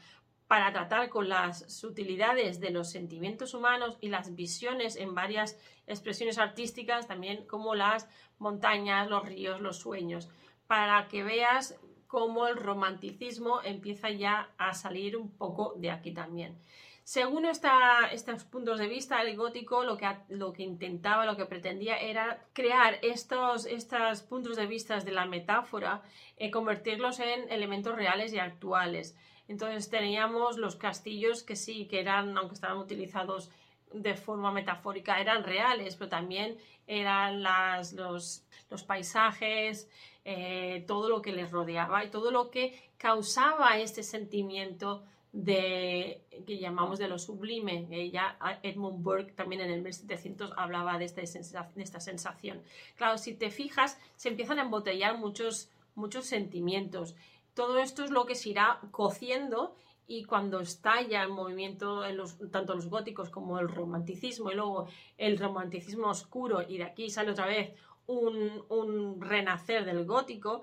para 0.49 0.73
tratar 0.73 1.09
con 1.09 1.29
las 1.29 1.61
sutilidades 1.73 2.59
de 2.59 2.71
los 2.71 2.91
sentimientos 2.91 3.55
humanos 3.55 3.97
y 4.01 4.09
las 4.09 4.35
visiones 4.35 4.97
en 4.97 5.15
varias 5.15 5.57
expresiones 5.87 6.39
artísticas, 6.39 7.07
también 7.07 7.47
como 7.47 7.77
las 7.77 8.09
montañas, 8.41 9.09
los 9.09 9.25
ríos, 9.25 9.61
los 9.61 9.77
sueños, 9.77 10.29
para 10.67 11.07
que 11.07 11.23
veas 11.23 11.79
cómo 12.09 12.49
el 12.49 12.57
romanticismo 12.57 13.63
empieza 13.63 14.11
ya 14.11 14.51
a 14.59 14.75
salir 14.75 15.17
un 15.17 15.31
poco 15.31 15.75
de 15.77 15.93
aquí 15.93 16.11
también. 16.11 16.59
Según 17.05 17.47
estos 17.47 18.45
puntos 18.45 18.79
de 18.79 18.87
vista, 18.87 19.21
el 19.23 19.37
gótico 19.37 19.83
lo 19.83 19.97
que, 19.97 20.07
lo 20.29 20.53
que 20.53 20.63
intentaba, 20.63 21.27
lo 21.27 21.37
que 21.37 21.47
pretendía 21.47 21.97
era 21.97 22.45
crear 22.53 22.99
estos, 23.03 23.67
estos 23.67 24.23
puntos 24.23 24.57
de 24.57 24.67
vista 24.67 24.99
de 25.01 25.11
la 25.11 25.27
metáfora 25.27 26.03
y 26.39 26.51
convertirlos 26.51 27.19
en 27.19 27.51
elementos 27.51 27.97
reales 27.97 28.33
y 28.33 28.39
actuales. 28.39 29.17
Entonces 29.49 29.91
teníamos 29.91 30.59
los 30.59 30.77
castillos 30.77 31.43
que 31.43 31.57
sí, 31.57 31.87
que 31.87 32.01
eran, 32.01 32.39
aunque 32.39 32.55
estaban 32.55 32.79
utilizados 32.79 33.51
de 33.93 34.15
forma 34.15 34.53
metafórica, 34.53 35.21
eran 35.21 35.43
reales, 35.45 35.97
pero 35.97 36.09
también 36.09 36.57
eran 36.87 37.43
las, 37.43 37.93
los, 37.93 38.45
paisajes, 38.87 39.91
eh, 40.25 40.85
todo 40.87 41.11
lo 41.11 41.21
que 41.21 41.33
les 41.33 41.51
rodeaba 41.51 42.05
y 42.05 42.11
todo 42.11 42.31
lo 42.31 42.51
que 42.51 42.91
causaba 42.97 43.77
este 43.79 44.03
sentimiento 44.03 45.03
de, 45.33 46.23
que 46.47 46.59
llamamos 46.59 46.99
de 46.99 47.09
lo 47.09 47.19
sublime. 47.19 47.89
Ella, 47.91 48.39
Edmund 48.63 49.03
Burke, 49.03 49.33
también 49.33 49.63
en 49.63 49.71
el 49.71 49.83
1700 49.83 50.53
hablaba 50.57 50.99
de 50.99 51.07
esta, 51.07 51.23
de 51.23 51.83
esta 51.83 52.01
sensación. 52.01 52.63
Claro, 52.97 53.19
si 53.19 53.35
te 53.35 53.51
fijas, 53.51 53.99
se 54.17 54.29
empiezan 54.29 54.59
a 54.59 54.63
embotellar 54.63 55.19
muchos, 55.19 55.71
muchos 55.95 56.27
sentimientos. 56.27 57.17
Todo 57.55 57.79
esto 57.79 58.05
es 58.05 58.11
lo 58.11 58.27
que 58.27 58.35
se 58.35 58.51
irá 58.51 58.81
cociendo 58.91 59.75
y 60.07 60.25
cuando 60.25 60.61
estalla 60.61 61.23
el 61.23 61.31
movimiento, 61.31 62.05
en 62.05 62.19
los, 62.19 62.37
tanto 62.51 62.75
los 62.75 62.89
góticos 62.89 63.31
como 63.31 63.59
el 63.59 63.69
romanticismo, 63.69 64.51
y 64.51 64.55
luego 64.55 64.89
el 65.17 65.39
romanticismo 65.39 66.09
oscuro, 66.09 66.63
y 66.69 66.79
de 66.79 66.85
aquí 66.85 67.09
sale 67.09 67.31
otra 67.31 67.47
vez 67.47 67.73
un, 68.07 68.65
un 68.69 69.21
renacer 69.21 69.85
del 69.85 70.05
gótico, 70.05 70.63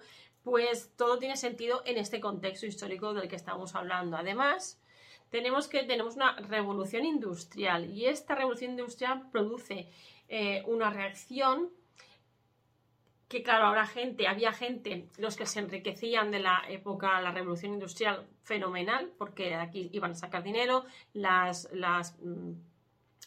pues 0.50 0.91
todo 0.96 1.20
tiene 1.20 1.38
sentido 1.38 1.84
en 1.86 1.98
este 1.98 2.20
contexto 2.20 2.65
histórico 2.65 3.13
del 3.13 3.27
que 3.27 3.36
estamos 3.36 3.75
hablando. 3.75 4.18
Además, 4.18 4.82
tenemos 5.29 5.68
que 5.68 5.84
tenemos 5.84 6.15
una 6.15 6.36
revolución 6.38 7.06
industrial 7.06 7.91
y 7.91 8.08
esta 8.08 8.34
revolución 8.34 8.72
industrial 8.72 9.29
produce 9.32 9.91
eh, 10.27 10.63
una 10.65 10.89
reacción 10.89 11.70
que 13.27 13.44
claro, 13.44 13.68
habrá 13.68 13.86
gente, 13.86 14.27
había 14.27 14.51
gente, 14.51 15.08
los 15.20 15.36
que 15.36 15.46
se 15.46 15.60
enriquecían 15.60 16.32
de 16.32 16.39
la 16.39 16.63
época, 16.68 17.22
la 17.22 17.32
revolución 17.32 17.74
industrial, 17.74 18.25
fenomenal, 18.41 19.12
porque 19.20 19.53
aquí 19.53 19.91
iban 19.94 20.12
a 20.12 20.15
sacar 20.15 20.41
dinero, 20.41 20.86
las, 21.13 21.70
las, 21.72 22.18
mm, 22.24 22.53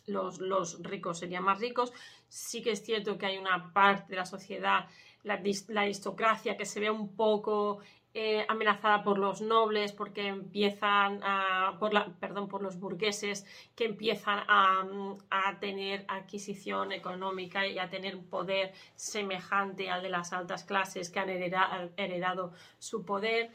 los, 0.07 0.41
los, 0.41 0.83
ricos 0.83 1.21
serían 1.21 1.45
más 1.45 1.61
ricos. 1.61 1.93
Sí 2.29 2.63
que 2.63 2.73
es 2.73 2.83
cierto 2.83 3.17
que 3.17 3.27
hay 3.27 3.39
una 3.39 3.73
parte 3.73 4.11
de 4.11 4.17
la 4.17 4.27
sociedad, 4.27 4.89
la, 5.23 5.41
aristocracia, 5.81 6.57
que 6.57 6.67
se 6.67 6.81
ve 6.81 6.91
un 6.91 7.15
poco 7.17 7.81
eh, 8.15 8.45
amenazada 8.49 9.03
por 9.03 9.19
los 9.19 9.41
nobles, 9.41 9.93
porque 9.93 10.27
empiezan 10.27 11.21
a, 11.23 11.77
por 11.79 11.95
la, 11.95 12.07
perdón, 12.21 12.49
por 12.49 12.63
los 12.63 12.79
burgueses, 12.79 13.47
que 13.75 13.85
empiezan 13.87 14.41
a, 14.49 14.87
a, 15.31 15.59
tener 15.61 16.05
adquisición 16.09 16.93
económica 16.93 17.67
y 17.67 17.79
a 17.79 17.89
tener 17.89 18.19
poder 18.19 18.73
semejante 18.97 19.91
al 19.91 20.03
de 20.03 20.11
las 20.11 20.33
altas 20.33 20.65
clases 20.65 21.11
que 21.11 21.21
han 21.21 21.31
heredado, 21.31 21.91
heredado 21.97 22.53
su 22.79 23.05
poder. 23.05 23.51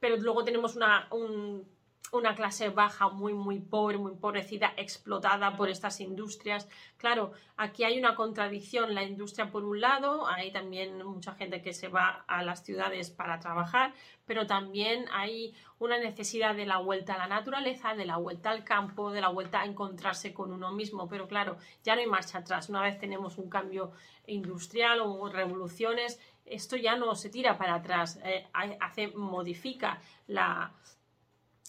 Pero 0.00 0.16
luego 0.16 0.44
tenemos 0.44 0.76
una, 0.76 1.08
un, 1.12 1.66
una 2.12 2.34
clase 2.34 2.68
baja 2.68 3.08
muy, 3.08 3.32
muy 3.32 3.58
pobre, 3.58 3.96
muy 3.96 4.12
empobrecida, 4.12 4.74
explotada 4.76 5.56
por 5.56 5.70
estas 5.70 5.98
industrias. 6.00 6.68
Claro, 6.98 7.32
aquí 7.56 7.84
hay 7.84 7.98
una 7.98 8.14
contradicción. 8.14 8.94
La 8.94 9.02
industria, 9.02 9.50
por 9.50 9.64
un 9.64 9.80
lado, 9.80 10.26
hay 10.28 10.52
también 10.52 11.02
mucha 11.02 11.34
gente 11.34 11.62
que 11.62 11.72
se 11.72 11.88
va 11.88 12.24
a 12.28 12.42
las 12.42 12.64
ciudades 12.64 13.10
para 13.10 13.40
trabajar, 13.40 13.94
pero 14.26 14.46
también 14.46 15.06
hay 15.10 15.54
una 15.78 15.98
necesidad 15.98 16.54
de 16.54 16.66
la 16.66 16.76
vuelta 16.76 17.14
a 17.14 17.18
la 17.18 17.28
naturaleza, 17.28 17.94
de 17.94 18.04
la 18.04 18.18
vuelta 18.18 18.50
al 18.50 18.62
campo, 18.62 19.10
de 19.10 19.22
la 19.22 19.28
vuelta 19.28 19.62
a 19.62 19.64
encontrarse 19.64 20.34
con 20.34 20.52
uno 20.52 20.70
mismo. 20.70 21.08
Pero 21.08 21.26
claro, 21.26 21.56
ya 21.82 21.94
no 21.94 22.02
hay 22.02 22.06
marcha 22.06 22.38
atrás. 22.38 22.68
Una 22.68 22.82
vez 22.82 22.98
tenemos 22.98 23.38
un 23.38 23.48
cambio 23.48 23.92
industrial 24.26 25.00
o 25.00 25.30
revoluciones, 25.30 26.20
esto 26.44 26.76
ya 26.76 26.94
no 26.96 27.14
se 27.14 27.30
tira 27.30 27.56
para 27.56 27.76
atrás, 27.76 28.20
eh, 28.22 28.46
hace, 28.52 29.08
modifica 29.08 30.00
la, 30.26 30.74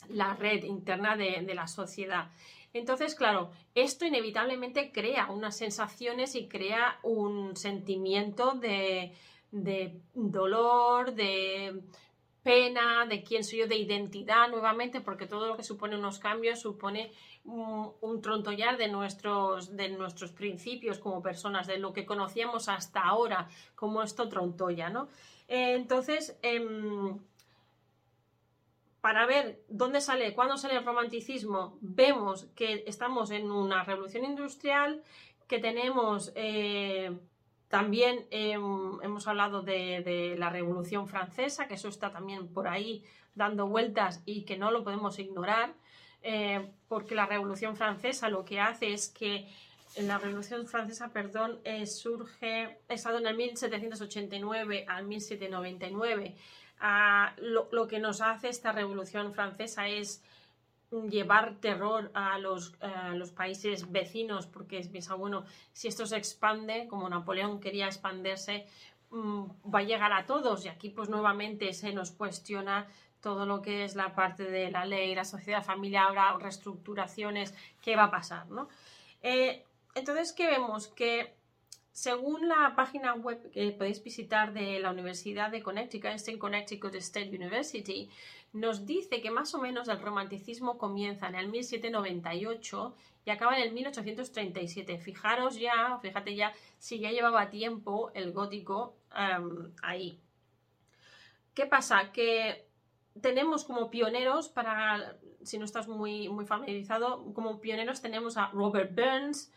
la 0.10 0.33
red 0.33 0.63
interna 0.63 1.15
de, 1.15 1.41
la 1.53 1.67
sociedad. 1.67 2.29
Entonces, 2.74 3.15
claro, 3.15 3.51
esto 3.75 4.05
inevitablemente 4.05 4.91
crea 4.91 5.29
unas 5.31 5.57
sensaciones 5.57 6.36
y 6.36 6.48
crea 6.48 7.00
un 7.03 7.55
sentimiento 7.55 8.53
de, 8.53 9.13
dolor, 10.13 11.13
de 11.13 11.81
pena, 12.41 13.05
de 13.05 13.24
quién 13.24 13.43
soy 13.43 13.60
yo, 13.60 13.67
de 13.67 13.77
identidad 13.77 14.50
nuevamente, 14.50 15.01
porque 15.01 15.27
todo 15.27 15.48
lo 15.48 15.55
que 15.55 15.63
supone 15.63 15.95
unos 15.95 16.19
cambios 16.19 16.60
supone 16.60 17.12
un, 17.45 18.22
trontollar 18.22 18.77
de 18.77 18.88
nuestros, 18.88 19.75
de 19.75 19.89
nuestros 19.89 20.31
principios 20.31 21.00
como 21.00 21.22
personas, 21.22 21.67
de 21.67 21.77
lo 21.77 21.93
que 21.93 22.05
conocíamos 22.05 22.69
hasta 22.69 23.01
ahora, 23.01 23.48
como 23.75 24.01
esto 24.01 24.29
trontolla, 24.29 24.89
¿no? 24.89 25.07
entonces, 25.48 26.38
em, 26.41 27.19
para 29.03 29.25
ver 29.25 29.62
dónde 29.67 30.00
sale, 30.00 30.33
cuándo 30.33 30.55
sale 30.55 30.77
el 30.77 30.86
romanticismo, 30.86 31.77
vemos 31.81 32.48
que 32.55 32.86
estamos 32.88 33.31
en 33.31 33.51
una 33.51 33.83
revolución 33.83 34.24
industrial, 34.24 35.03
que 35.45 35.60
tenemos 35.60 36.31
eh, 36.36 37.12
también 37.67 38.25
em, 38.31 39.01
hemos 39.01 39.27
hablado 39.27 39.62
de, 39.62 40.36
la 40.38 40.50
revolución 40.50 41.10
francesa, 41.10 41.67
que 41.67 41.74
eso 41.74 41.89
está 41.89 42.13
también 42.13 42.48
por 42.48 42.69
ahí 42.69 43.03
dando 43.36 43.67
vueltas 43.67 44.24
y 44.25 44.43
que 44.43 44.55
no 44.57 44.72
lo 44.72 44.86
podemos 44.86 45.19
ignorar, 45.19 45.74
eh, 46.22 46.72
porque 46.88 47.13
la 47.13 47.25
revolución 47.25 47.75
francesa 47.75 48.29
lo 48.29 48.45
que 48.45 48.62
hace 48.62 48.93
es 48.93 49.10
que 49.10 49.50
la 49.98 50.17
Revolución 50.17 50.65
Francesa, 50.65 51.13
perdón, 51.13 51.60
eh, 51.65 51.86
surge, 51.86 52.79
estado 52.88 53.19
en 53.19 53.27
el 53.27 53.36
1789 53.36 54.86
al 54.88 55.05
1799 55.05 56.36
lo, 57.37 57.87
que 57.87 57.99
nos 57.99 58.21
hace 58.21 58.49
esta 58.49 58.71
revolución 58.71 59.33
francesa 59.33 59.87
es 59.87 60.21
llevar 61.09 61.55
terror 61.55 62.11
a 62.13 62.37
los, 62.37 62.73
países 63.35 63.91
vecinos, 63.91 64.47
porque 64.47 64.81
piensa, 64.81 65.15
bueno, 65.15 65.45
si 65.71 65.87
esto 65.87 66.05
se 66.05 66.17
expande, 66.17 66.87
como 66.87 67.09
Napoleón 67.09 67.59
quería 67.59 67.87
expandirse, 67.87 68.67
mm, 69.11 69.43
va 69.73 69.79
a 69.79 69.83
llegar 69.83 70.13
a 70.13 70.25
todos. 70.25 70.65
Y 70.65 70.67
aquí, 70.67 70.89
pues 70.89 71.09
nuevamente 71.09 71.73
se 71.73 71.93
nos 71.93 72.11
cuestiona 72.11 72.87
todo 73.21 73.45
lo 73.45 73.61
que 73.61 73.85
es 73.85 73.95
la 73.95 74.13
parte 74.13 74.43
de 74.43 74.69
la 74.69 74.85
ley, 74.85 75.15
la 75.15 75.23
sociedad, 75.23 75.63
familia, 75.63 76.03
habrá 76.03 76.37
reestructuraciones, 76.37 77.55
¿qué 77.81 77.95
va 77.95 78.05
a 78.05 78.11
pasar? 78.11 78.47
¿no? 78.49 78.67
Eh, 79.21 79.63
entonces, 79.95 80.33
¿qué 80.33 80.47
vemos? 80.47 80.87
Que 80.89 81.33
según 81.93 82.47
la 82.47 82.73
página 82.75 83.13
web 83.13 83.51
que 83.51 83.71
podéis 83.71 84.03
visitar 84.03 84.51
de 84.51 84.79
la 84.79 84.89
Universidad 84.89 85.51
de 85.51 85.61
Connecticut, 85.61 86.09
en 86.27 86.39
Connecticut 86.39 86.96
State 86.96 87.29
University, 87.29 88.09
nos 88.51 88.87
dice 88.87 89.22
que 89.22 89.29
más 89.29 89.53
o 89.53 89.59
menos 89.59 89.87
el 89.87 90.01
romanticismo 90.01 90.79
comienza 90.79 91.27
en 91.27 91.35
el 91.35 91.50
1798 91.50 92.96
y 93.25 93.29
acaba 93.29 93.57
en 93.57 93.63
el 93.63 93.74
1837. 93.74 94.98
Fijaros 94.98 95.59
ya, 95.59 96.00
fíjate 96.01 96.35
ya, 96.35 96.51
si 96.79 97.00
ya 97.00 97.11
llevaba 97.11 97.51
tiempo 97.51 98.11
el 98.15 98.31
gótico 98.31 98.96
em, 99.15 99.72
ahí. 99.83 100.20
¿Qué 101.53 101.68
pasa? 101.68 102.11
Que 102.11 102.68
tenemos 103.22 103.65
como 103.65 103.91
pioneros, 103.91 104.50
para 104.50 105.15
si 105.44 105.59
no 105.59 105.65
estás 105.65 105.87
muy, 105.87 106.27
muy 106.27 106.48
familiarizado, 106.48 107.31
como 107.35 107.61
pioneros 107.61 108.01
tenemos 108.01 108.35
a 108.37 108.48
Robert 108.48 108.96
Burns, 108.96 109.51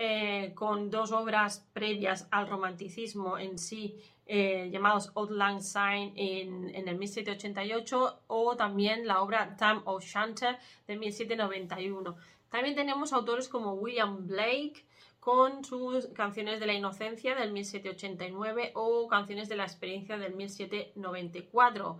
eh, 0.00 0.52
con 0.54 0.92
dos 0.92 1.10
obras 1.10 1.66
previas 1.72 2.28
al 2.30 2.48
romanticismo 2.48 3.36
en 3.36 3.58
sí, 3.58 3.96
eh, 4.26 4.68
llamados 4.70 5.10
Lang 5.28 5.60
Syne 5.60 6.12
en, 6.14 6.88
el 6.88 6.96
1788 6.96 8.20
o 8.28 8.56
también 8.56 9.08
la 9.08 9.20
obra 9.22 9.56
Tam 9.56 9.82
O'Shanter 9.86 10.56
de 10.86 10.96
1791. 10.96 12.16
También 12.48 12.76
tenemos 12.76 13.12
autores 13.12 13.48
como 13.48 13.72
William 13.72 14.24
Blake 14.28 14.84
con 15.18 15.64
sus 15.64 16.06
canciones 16.14 16.60
de 16.60 16.66
la 16.66 16.74
inocencia 16.74 17.34
del 17.34 17.50
1789 17.50 18.70
o 18.74 19.08
canciones 19.08 19.48
de 19.48 19.56
la 19.56 19.64
experiencia 19.64 20.16
del 20.16 20.32
1794. 20.36 21.98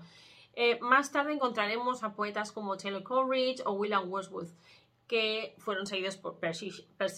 Eh, 0.55 0.79
más 0.81 1.11
tarde 1.11 1.33
encontraremos 1.33 2.05
a 2.05 2.13
poetas 2.13 2.53
como 2.53 2.77
Taylor 2.77 3.03
Coleridge 3.03 3.61
o 3.67 3.73
William 3.73 4.09
Wordsworth 4.09 4.53
que 5.09 5.55
fueron 5.59 5.87
seguidos 5.87 6.19
por 6.19 6.39
Percy, 6.39 6.71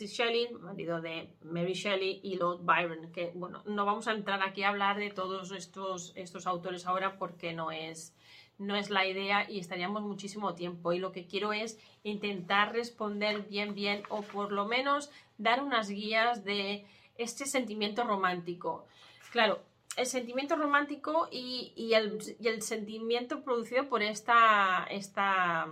Shelley, 0.06 0.52
marido 0.54 1.00
de 1.00 1.28
Mary 1.42 1.72
Shelley, 1.72 2.20
y 2.22 2.36
Lord 2.36 2.60
Byron, 2.62 3.10
que 3.12 3.32
bueno, 3.34 3.62
no 3.66 3.84
vamos 3.84 4.06
a 4.06 4.12
entrar 4.12 4.42
aquí 4.42 4.62
a 4.62 4.68
hablar 4.68 4.96
de 4.96 5.10
todos 5.10 5.50
estos, 5.50 6.12
estos 6.14 6.46
autores 6.46 6.86
ahora 6.86 7.18
porque 7.18 7.52
no 7.52 7.72
es, 7.72 8.14
no 8.58 8.76
es 8.76 8.90
la 8.90 9.06
idea 9.06 9.50
y 9.50 9.58
estaríamos 9.58 10.02
muchísimo 10.02 10.54
tiempo. 10.54 10.92
Y 10.92 11.00
lo 11.00 11.10
que 11.10 11.26
quiero 11.26 11.52
es 11.52 11.80
intentar 12.04 12.72
responder 12.72 13.42
bien, 13.48 13.74
bien, 13.74 14.04
o 14.08 14.22
por 14.22 14.52
lo 14.52 14.66
menos 14.66 15.10
dar 15.36 15.60
unas 15.60 15.90
guías 15.90 16.44
de 16.44 16.86
este 17.18 17.44
sentimiento 17.44 18.04
romántico. 18.04 18.86
Claro, 19.32 19.60
el 19.96 20.06
sentimiento 20.06 20.56
romántico 20.56 21.28
y, 21.30 21.92
el, 21.92 22.62
sentimiento 22.62 23.42
producido 23.42 23.88
por 23.88 24.02
esta, 24.02 24.86
esta 24.90 25.66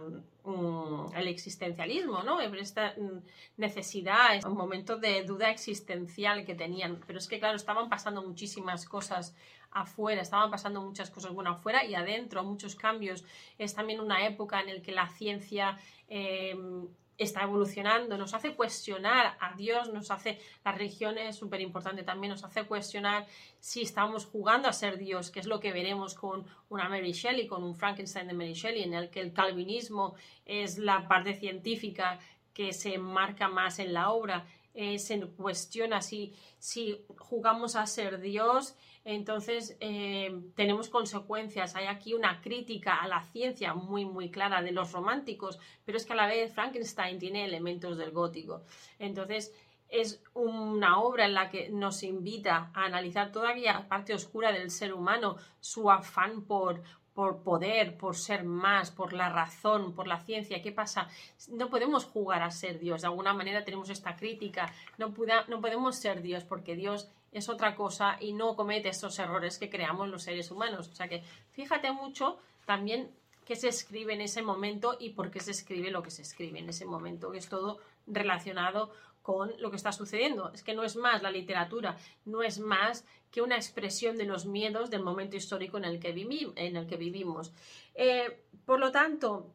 el 1.14 1.28
existencialismo, 1.28 2.22
¿no? 2.22 2.40
Esta 2.40 2.94
mm, 2.96 3.22
necesidad, 3.56 4.44
un 4.46 4.56
momento 4.56 4.96
de 4.96 5.22
duda 5.24 5.50
existencial 5.50 6.44
que 6.44 6.54
tenían. 6.54 7.00
Pero 7.06 7.18
es 7.18 7.28
que, 7.28 7.38
claro, 7.38 7.56
estaban 7.56 7.88
pasando 7.88 8.22
muchísimas 8.22 8.86
cosas 8.86 9.34
afuera, 9.70 10.22
estaban 10.22 10.50
pasando 10.50 10.80
muchas 10.80 11.10
cosas, 11.10 11.32
bueno, 11.32 11.50
afuera 11.50 11.84
y 11.84 11.94
adentro, 11.94 12.42
muchos 12.44 12.74
cambios. 12.74 13.24
Es 13.58 13.74
también 13.74 14.00
una 14.00 14.26
época 14.26 14.60
en 14.60 14.76
la 14.76 14.82
que 14.82 14.92
la 14.92 15.08
ciencia... 15.08 15.78
Em, 16.08 16.88
está 17.18 17.42
evolucionando, 17.42 18.16
nos 18.16 18.32
hace 18.32 18.54
cuestionar 18.54 19.36
a 19.40 19.54
Dios, 19.54 19.92
nos 19.92 20.10
hace, 20.10 20.40
la 20.64 20.72
religión 20.72 21.18
es 21.18 21.36
súper 21.36 21.60
importante 21.60 22.04
también, 22.04 22.30
nos 22.30 22.44
hace 22.44 22.64
cuestionar 22.64 23.26
si 23.58 23.82
estamos 23.82 24.24
jugando 24.24 24.68
a 24.68 24.72
ser 24.72 24.98
Dios, 24.98 25.30
que 25.30 25.40
es 25.40 25.46
lo 25.46 25.58
que 25.58 25.72
veremos 25.72 26.14
con 26.14 26.46
una 26.68 26.88
Mary 26.88 27.12
Shelley, 27.12 27.48
con 27.48 27.64
un 27.64 27.74
Frankenstein 27.74 28.28
de 28.28 28.34
Mary 28.34 28.54
Shelley, 28.54 28.84
en 28.84 28.94
el 28.94 29.10
que 29.10 29.20
el 29.20 29.32
calvinismo 29.32 30.14
es 30.46 30.78
la 30.78 31.08
parte 31.08 31.34
científica 31.34 32.20
que 32.54 32.72
se 32.72 32.98
marca 32.98 33.48
más 33.48 33.80
en 33.80 33.92
la 33.92 34.10
obra, 34.10 34.46
eh, 34.74 35.00
se 35.00 35.20
cuestiona 35.20 36.00
si, 36.02 36.34
si 36.60 37.04
jugamos 37.16 37.74
a 37.74 37.84
ser 37.86 38.20
Dios 38.20 38.76
entonces, 39.10 39.74
eh, 39.80 40.38
tenemos 40.54 40.90
consecuencias. 40.90 41.74
Hay 41.74 41.86
aquí 41.86 42.12
una 42.12 42.42
crítica 42.42 42.96
a 42.96 43.08
la 43.08 43.22
ciencia 43.22 43.72
muy, 43.72 44.04
muy 44.04 44.30
clara 44.30 44.60
de 44.60 44.70
los 44.70 44.92
románticos, 44.92 45.58
pero 45.86 45.96
es 45.96 46.04
que 46.04 46.12
a 46.12 46.16
la 46.16 46.26
vez 46.26 46.52
Frankenstein 46.52 47.18
tiene 47.18 47.46
elementos 47.46 47.96
del 47.96 48.10
gótico. 48.10 48.64
Entonces, 48.98 49.54
es 49.88 50.22
una 50.34 51.00
obra 51.00 51.24
en 51.24 51.32
la 51.32 51.48
que 51.48 51.70
nos 51.70 52.02
invita 52.02 52.70
a 52.74 52.84
analizar 52.84 53.32
toda 53.32 53.52
aquella 53.52 53.88
parte 53.88 54.12
oscura 54.12 54.52
del 54.52 54.70
ser 54.70 54.92
humano, 54.92 55.38
su 55.58 55.90
afán 55.90 56.42
por, 56.42 56.82
por 57.14 57.42
poder, 57.42 57.96
por 57.96 58.14
ser 58.14 58.44
más, 58.44 58.90
por 58.90 59.14
la 59.14 59.30
razón, 59.30 59.94
por 59.94 60.06
la 60.06 60.20
ciencia. 60.20 60.60
¿Qué 60.60 60.70
pasa? 60.70 61.08
No 61.48 61.70
podemos 61.70 62.04
jugar 62.04 62.42
a 62.42 62.50
ser 62.50 62.78
Dios. 62.78 63.00
De 63.00 63.06
alguna 63.06 63.32
manera 63.32 63.64
tenemos 63.64 63.88
esta 63.88 64.16
crítica. 64.16 64.70
No, 64.98 65.14
no 65.48 65.60
podemos 65.62 65.96
ser 65.96 66.20
Dios 66.20 66.44
porque 66.44 66.76
Dios 66.76 67.10
es 67.32 67.48
otra 67.48 67.74
cosa 67.74 68.16
y 68.20 68.32
no 68.32 68.56
comete 68.56 68.88
estos 68.88 69.18
errores 69.18 69.58
que 69.58 69.70
creamos 69.70 70.08
los 70.08 70.22
seres 70.22 70.50
humanos. 70.50 70.88
O 70.88 70.94
sea 70.94 71.08
que 71.08 71.22
fíjate 71.50 71.92
mucho 71.92 72.38
también 72.64 73.10
qué 73.44 73.56
se 73.56 73.68
escribe 73.68 74.12
en 74.14 74.20
ese 74.20 74.42
momento 74.42 74.96
y 74.98 75.10
por 75.10 75.30
qué 75.30 75.40
se 75.40 75.52
escribe 75.52 75.90
lo 75.90 76.02
que 76.02 76.10
se 76.10 76.22
escribe 76.22 76.58
en 76.58 76.68
ese 76.68 76.84
momento, 76.84 77.30
que 77.30 77.38
es 77.38 77.48
todo 77.48 77.78
relacionado 78.06 78.90
con 79.22 79.52
lo 79.58 79.70
que 79.70 79.76
está 79.76 79.92
sucediendo. 79.92 80.50
Es 80.52 80.62
que 80.62 80.74
no 80.74 80.84
es 80.84 80.96
más 80.96 81.22
la 81.22 81.30
literatura, 81.30 81.96
no 82.24 82.42
es 82.42 82.58
más 82.58 83.04
que 83.30 83.42
una 83.42 83.56
expresión 83.56 84.16
de 84.16 84.24
los 84.24 84.46
miedos 84.46 84.90
del 84.90 85.02
momento 85.02 85.36
histórico 85.36 85.76
en 85.76 85.84
el 85.84 86.00
que, 86.00 86.08
en 86.56 86.76
el 86.76 86.86
que 86.86 86.96
vivimos. 86.96 87.52
Eh, 87.94 88.42
por 88.64 88.80
lo 88.80 88.90
tanto, 88.90 89.52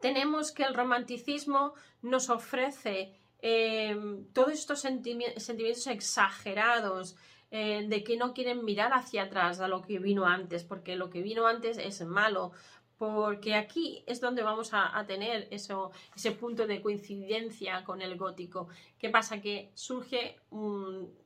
tenemos 0.00 0.52
que 0.52 0.64
el 0.64 0.74
romanticismo 0.74 1.74
nos 2.02 2.30
ofrece 2.30 3.14
eh, 3.42 3.96
todos 4.32 4.52
estos 4.52 4.80
sentimientos 4.80 5.86
exagerados, 5.86 7.16
eh, 7.52 7.84
de 7.88 8.04
que 8.04 8.16
no 8.16 8.32
quieren 8.32 8.64
mirar 8.64 8.92
hacia 8.92 9.24
atrás 9.24 9.60
a 9.60 9.66
lo 9.66 9.82
que 9.82 9.98
vino 9.98 10.24
antes, 10.24 10.62
porque 10.62 10.94
lo 10.94 11.10
que 11.10 11.20
vino 11.20 11.48
antes 11.48 11.78
es 11.78 12.00
malo, 12.06 12.52
porque 12.96 13.54
aquí 13.54 14.04
es 14.06 14.20
donde 14.20 14.42
vamos 14.42 14.70
a, 14.72 15.04
tener 15.06 15.48
eso, 15.50 15.90
ese 16.14 16.32
punto 16.32 16.66
de 16.66 16.80
coincidencia 16.80 17.82
con 17.82 18.02
el 18.02 18.16
gótico. 18.16 18.68
¿Qué 18.98 19.08
pasa? 19.08 19.40
Que 19.40 19.72
surge 19.74 20.36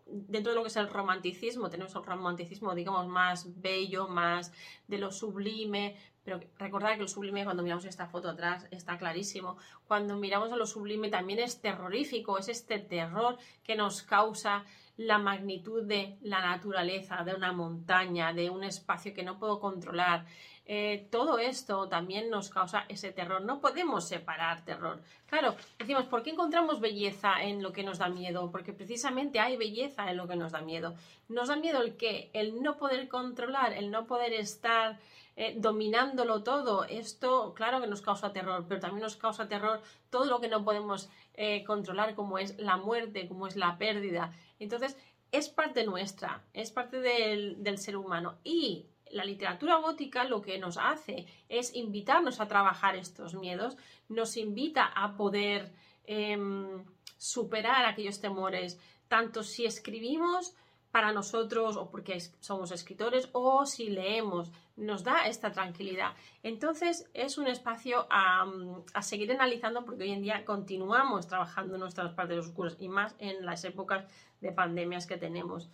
dentro 0.06 0.52
de 0.52 0.56
lo 0.56 0.62
que 0.62 0.68
es 0.68 0.76
el 0.76 0.88
romanticismo, 0.88 1.68
tenemos 1.68 1.94
el 1.94 2.04
romanticismo, 2.04 2.74
digamos, 2.74 3.06
más 3.08 3.60
bello, 3.60 4.08
más 4.08 4.52
de 4.86 4.98
lo 4.98 5.10
sublime, 5.10 5.96
pero 6.24 6.40
recordad 6.58 6.94
que 6.94 7.02
lo 7.02 7.08
sublime, 7.08 7.44
cuando 7.44 7.62
miramos 7.62 7.84
esta 7.84 8.06
foto 8.06 8.30
atrás, 8.30 8.66
está 8.70 8.96
clarísimo. 8.96 9.58
Cuando 9.86 10.16
miramos 10.16 10.50
a 10.52 10.56
lo 10.56 10.66
sublime 10.66 11.10
también 11.10 11.38
es 11.38 11.60
terrorífico, 11.60 12.38
es 12.38 12.48
este 12.48 12.78
terror 12.78 13.36
que 13.62 13.76
nos 13.76 14.02
causa 14.02 14.64
la 14.96 15.18
magnitud 15.18 15.82
de 15.82 16.16
la 16.22 16.40
naturaleza, 16.40 17.24
de 17.24 17.34
una 17.34 17.52
montaña, 17.52 18.32
de 18.32 18.48
un 18.48 18.64
espacio 18.64 19.12
que 19.12 19.22
no 19.22 19.38
puedo 19.38 19.60
controlar. 19.60 20.24
Eh, 20.66 21.08
todo 21.10 21.38
esto 21.38 21.88
también 21.88 22.30
nos 22.30 22.48
causa 22.48 22.86
ese 22.88 23.12
terror. 23.12 23.42
No 23.42 23.60
podemos 23.60 24.08
separar 24.08 24.64
terror. 24.64 25.02
Claro, 25.26 25.56
decimos, 25.78 26.04
¿por 26.06 26.22
qué 26.22 26.30
encontramos 26.30 26.80
belleza 26.80 27.42
en 27.42 27.62
lo 27.62 27.72
que 27.72 27.82
nos 27.82 27.98
da 27.98 28.08
miedo? 28.08 28.50
Porque 28.50 28.72
precisamente 28.72 29.40
hay 29.40 29.56
belleza 29.56 30.10
en 30.10 30.16
lo 30.16 30.26
que 30.26 30.36
nos 30.36 30.52
da 30.52 30.62
miedo. 30.62 30.94
Nos 31.28 31.48
da 31.48 31.56
miedo 31.56 31.82
el 31.82 31.96
qué? 31.96 32.30
El 32.32 32.62
no 32.62 32.78
poder 32.78 33.08
controlar, 33.08 33.74
el 33.74 33.90
no 33.90 34.06
poder 34.06 34.32
estar 34.32 34.98
eh, 35.36 35.54
dominándolo 35.56 36.42
todo. 36.42 36.84
Esto, 36.84 37.54
claro 37.54 37.80
que 37.80 37.86
nos 37.86 38.02
causa 38.02 38.32
terror, 38.32 38.64
pero 38.68 38.80
también 38.80 39.02
nos 39.02 39.16
causa 39.16 39.48
terror 39.48 39.80
todo 40.10 40.26
lo 40.26 40.40
que 40.40 40.48
no 40.48 40.64
podemos 40.64 41.08
eh, 41.34 41.64
controlar, 41.64 42.14
como 42.14 42.38
es 42.38 42.58
la 42.58 42.76
muerte, 42.76 43.26
como 43.26 43.46
es 43.46 43.56
la 43.56 43.76
pérdida. 43.76 44.32
Entonces, 44.58 44.96
es 45.32 45.48
parte 45.48 45.84
nuestra, 45.84 46.44
es 46.52 46.70
parte 46.70 47.00
del, 47.00 47.78
ser 47.78 47.96
humano. 47.96 48.36
Y 48.44 48.86
la 49.10 49.24
literatura 49.24 49.76
gótica 49.78 50.22
lo 50.22 50.40
que 50.40 50.58
nos 50.58 50.76
hace 50.76 51.26
es 51.48 51.74
invitarnos 51.74 52.38
a 52.38 52.46
trabajar 52.46 52.94
estos 52.94 53.34
miedos, 53.34 53.76
nos 54.08 54.36
invita 54.36 54.84
a 54.84 55.16
poder 55.16 55.72
em, 56.06 56.84
superar 57.16 57.84
aquellos 57.86 58.20
temores, 58.20 58.78
tanto 59.08 59.42
si 59.42 59.66
escribimos 59.66 60.54
para 60.94 61.10
nosotros 61.10 61.76
o 61.76 61.90
porque 61.90 62.20
somos 62.38 62.70
escritores 62.70 63.28
o 63.32 63.66
si 63.66 63.90
leemos, 63.90 64.52
nos 64.76 65.02
da 65.02 65.26
esta 65.26 65.50
tranquilidad. 65.50 66.12
Entonces 66.44 67.10
es 67.14 67.36
un 67.36 67.48
espacio 67.48 68.06
a, 68.10 68.46
a, 68.92 69.02
seguir 69.02 69.32
analizando 69.32 69.84
porque 69.84 70.04
hoy 70.04 70.12
en 70.12 70.22
día 70.22 70.44
continuamos 70.44 71.26
trabajando 71.26 71.78
nuestras 71.78 72.12
partes 72.12 72.38
oscuras 72.38 72.76
y 72.78 72.88
más 72.88 73.16
en 73.18 73.44
las 73.44 73.64
épocas 73.64 74.04
de 74.40 74.52
pandemias 74.52 75.08
que 75.08 75.16
tenemos. 75.16 75.68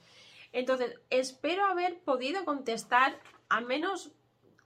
Entonces, 0.52 0.98
espero 1.11 1.66
haber 1.66 1.98
podido 1.98 2.46
contestar 2.46 3.20
al 3.50 3.66
menos 3.66 4.12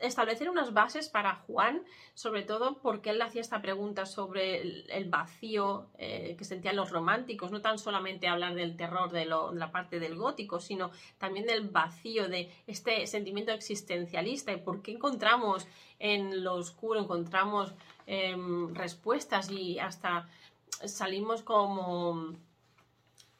establecer 0.07 0.51
unas 0.51 0.73
bases 0.73 1.09
para 1.09 1.37
Juan, 1.47 1.83
sobre 2.14 2.43
todo 2.43 2.79
porque 2.81 3.11
él 3.11 3.23
hacía 3.23 3.40
esta 3.40 3.61
pregunta 3.62 4.07
sobre 4.07 4.61
el, 4.88 5.05
vacío 5.09 5.88
eh, 5.99 6.35
que 6.38 6.45
sentían 6.45 6.77
los 6.77 6.90
románticos, 6.90 7.51
no 7.51 7.61
tan 7.61 7.79
solamente 7.79 8.29
hablar 8.29 8.55
del 8.55 8.77
terror 8.77 9.11
de, 9.11 9.25
la 9.27 9.73
parte 9.73 10.01
del 10.01 10.17
gótico, 10.17 10.61
sino 10.61 10.90
también 11.19 11.47
del 11.47 11.69
vacío, 11.69 12.29
de 12.29 12.51
este 12.67 13.07
sentimiento 13.07 13.53
existencialista 13.53 14.53
y 14.53 14.59
por 14.59 14.83
qué 14.83 14.93
encontramos 14.93 15.67
en 15.99 16.45
lo 16.45 16.55
oscuro, 16.55 17.01
encontramos 17.01 17.73
em, 18.07 18.75
respuestas 18.75 19.51
y 19.51 19.79
hasta 19.79 20.29
salimos 20.85 21.43
como 21.43 22.35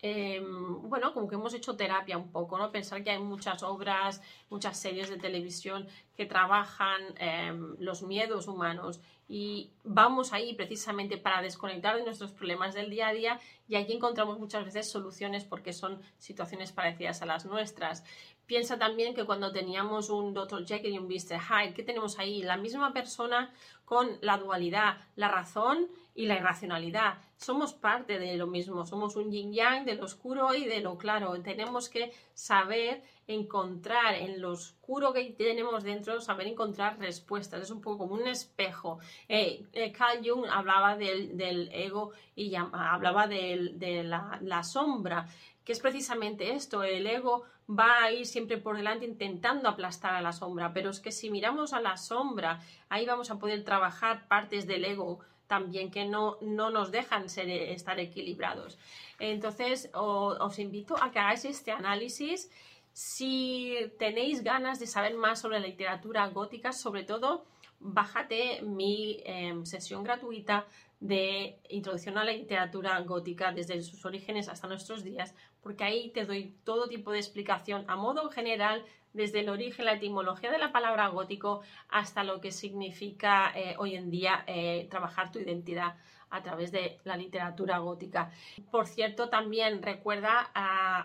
Em, 0.07 0.83
bueno, 0.91 1.15
como 1.15 1.27
que 1.27 1.35
hemos 1.37 1.55
hecho 1.55 1.77
terapia 1.77 2.19
un 2.19 2.31
poco, 2.31 2.59
¿no? 2.59 2.71
Pensar 2.71 3.03
que 3.03 3.11
hay 3.11 3.19
muchas 3.19 3.63
obras, 3.63 4.21
muchas 4.51 4.79
series 4.79 5.09
de 5.09 5.17
televisión 5.17 5.89
que 6.15 6.27
trabajan 6.27 7.01
em, 7.17 7.75
los 7.79 8.03
miedos 8.03 8.47
humanos 8.47 9.01
y 9.31 9.71
vamos 9.83 10.35
ahí 10.35 10.53
precisamente 10.57 11.17
para 11.17 11.41
desconectar 11.41 11.97
de 11.97 12.05
nuestros 12.05 12.33
problemas 12.33 12.75
del 12.75 12.91
día 12.91 13.09
a 13.09 13.15
día 13.15 13.41
y 13.67 13.77
aquí 13.77 13.95
encontramos 13.95 14.39
muchas 14.39 14.67
veces 14.67 14.91
soluciones 14.91 15.45
porque 15.45 15.73
son 15.73 16.03
situaciones 16.19 16.71
parecidas 16.71 17.23
a 17.23 17.25
las 17.25 17.47
nuestras. 17.47 18.05
Piensa 18.45 18.79
también 18.79 19.15
que 19.15 19.25
cuando 19.25 19.53
teníamos 19.53 20.11
un 20.11 20.35
Dr. 20.35 20.67
Jekyll 20.67 20.93
y 20.93 20.99
un 20.99 21.09
Mr. 21.09 21.41
Hyde, 21.41 21.73
¿qué 21.73 21.83
tenemos 21.83 22.19
ahí? 22.19 22.43
La 22.43 22.59
misma 22.59 22.93
persona 22.93 23.55
con 23.87 24.19
la 24.21 24.37
dualidad, 24.37 24.99
la 25.17 25.29
razón 25.29 25.89
y 26.15 26.27
la 26.27 26.37
irracionalidad. 26.37 27.19
Somos 27.37 27.75
parte 27.75 28.19
de 28.19 28.37
lo 28.37 28.47
mismo, 28.47 28.87
somos 28.87 29.17
un 29.17 29.31
yin 29.31 29.53
yang 29.53 29.85
de 29.85 29.97
lo 29.97 30.05
oscuro 30.05 30.55
y 30.55 30.65
de 30.65 30.81
lo 30.81 30.97
claro. 30.97 31.41
Tenemos 31.43 31.89
que 31.89 32.13
saber 32.33 33.03
encontrar 33.27 34.15
en 34.15 34.41
lo 34.41 34.53
oscuro 34.53 35.13
que 35.13 35.25
tenemos 35.31 35.83
dentro, 35.83 36.21
saber 36.21 36.47
encontrar 36.47 36.99
respuestas. 36.99 37.63
Es 37.63 37.71
un 37.71 37.81
poco 37.81 37.99
como 37.99 38.15
un 38.15 38.29
espejo. 38.29 38.99
Eh, 39.29 39.65
eh, 39.73 39.93
Carl 39.93 40.21
Jung 40.25 40.47
hablaba 40.49 40.97
del, 40.97 41.69
ego 41.73 42.13
y 42.37 42.55
hablaba 42.55 43.27
de 43.27 44.05
la 44.05 44.63
sombra 44.63 45.27
que 45.65 45.73
es 45.73 45.81
precisamente 45.81 46.53
esto, 46.53 46.85
el 46.85 47.07
ego 47.07 47.45
va 47.69 48.05
a 48.05 48.13
ir 48.13 48.27
siempre 48.27 48.59
por 48.59 48.77
delante 48.77 49.07
intentando 49.07 49.69
aplastar 49.69 50.15
a 50.15 50.21
la 50.21 50.33
sombra, 50.33 50.75
pero 50.75 50.91
es 50.91 51.01
que 51.01 51.11
si 51.11 51.31
miramos 51.31 51.73
a 51.73 51.81
la 51.81 51.97
sombra, 51.97 52.61
ahí 52.91 53.07
vamos 53.07 53.31
a 53.31 53.39
poder 53.39 53.65
trabajar 53.65 54.29
partes 54.29 54.67
del 54.67 54.85
ego 54.85 55.21
también 55.47 55.91
que 55.91 56.05
no, 56.05 56.39
no 56.41 56.71
nos 56.71 56.91
dejan 56.91 57.29
ser, 57.29 57.49
estar 57.49 57.99
equilibrados. 58.01 58.79
Entonces, 59.19 59.91
os 59.93 60.59
invito 60.59 60.97
a 61.03 61.11
que 61.11 61.19
hagáis 61.19 61.45
este 61.45 61.71
análisis. 61.71 62.51
Si 62.93 63.77
tenéis 63.99 64.43
ganas 64.43 64.79
de 64.79 64.87
saber 64.87 65.15
más 65.15 65.41
sobre 65.41 65.61
la 65.61 65.67
literatura 65.67 66.27
gótica, 66.29 66.73
sobre 66.73 67.05
todo, 67.05 67.45
bájate 67.81 68.63
mi 68.63 69.21
em, 69.25 69.67
sesión 69.67 70.05
gratuita 70.05 70.67
de 71.01 71.59
introducción 71.69 72.17
a 72.17 72.25
la 72.25 72.33
literatura 72.33 72.99
gótica 73.01 73.53
desde 73.53 73.83
sus 73.83 74.05
orígenes 74.07 74.49
hasta 74.49 74.69
nuestros 74.69 75.05
días, 75.05 75.35
porque 75.63 75.85
ahí 75.85 76.11
te 76.11 76.25
doy 76.25 76.55
todo 76.65 76.89
tipo 76.89 77.13
de 77.13 77.19
explicación 77.19 77.85
a 77.89 77.97
modo 77.97 78.31
general 78.31 78.85
desde 79.15 79.41
el 79.41 79.49
origen, 79.49 79.87
la 79.87 79.95
etimología 79.95 80.51
de 80.51 80.59
la 80.59 80.73
palabra 80.73 81.09
gótico 81.09 81.63
hasta 81.89 82.25
lo 82.25 82.41
que 82.41 82.53
significa 82.53 83.53
eh, 83.55 83.77
hoy 83.79 83.95
en 83.95 84.11
día 84.11 84.45
eh, 84.47 84.87
trabajar 84.91 85.33
tu 85.33 85.39
identidad 85.39 85.95
a 86.29 86.43
través 86.43 86.73
de 86.73 86.99
la 87.05 87.17
literatura 87.17 87.79
gótica. 87.79 88.33
Por 88.71 88.87
cierto, 88.87 89.29
también 89.29 89.83
recuerda 89.83 90.51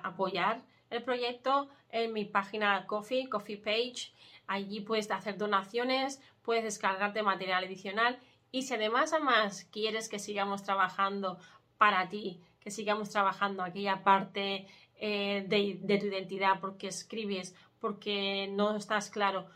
apoyar 0.04 0.64
el 0.90 1.04
proyecto 1.04 1.70
en 1.92 2.14
mi 2.14 2.26
página 2.26 2.88
Coffee, 2.88 3.30
Coffee 3.30 3.58
Page. 3.58 4.12
Allí 4.48 4.82
puedes 4.82 5.10
hacer 5.12 5.38
donaciones, 5.38 6.20
puedes 6.42 6.64
descargarte 6.64 7.22
material 7.22 7.64
adicional 7.64 8.20
y 8.52 8.64
si 8.64 8.74
además 8.74 9.14
además 9.14 9.68
quieres 9.72 10.10
que 10.10 10.18
sigamos 10.18 10.64
trabajando 10.64 11.38
para 11.78 12.10
ti, 12.10 12.42
que 12.60 12.72
sigamos 12.72 13.12
trabajando 13.12 13.62
aquella 13.62 14.04
parte 14.04 14.66
eh, 15.02 15.46
de, 15.48 15.98
tu 15.98 16.08
identidad 16.08 16.60
porque 16.60 16.88
escribes, 16.88 17.56
porque 17.80 18.48
no 18.52 18.76
estás 18.76 19.10
claro, 19.10 19.48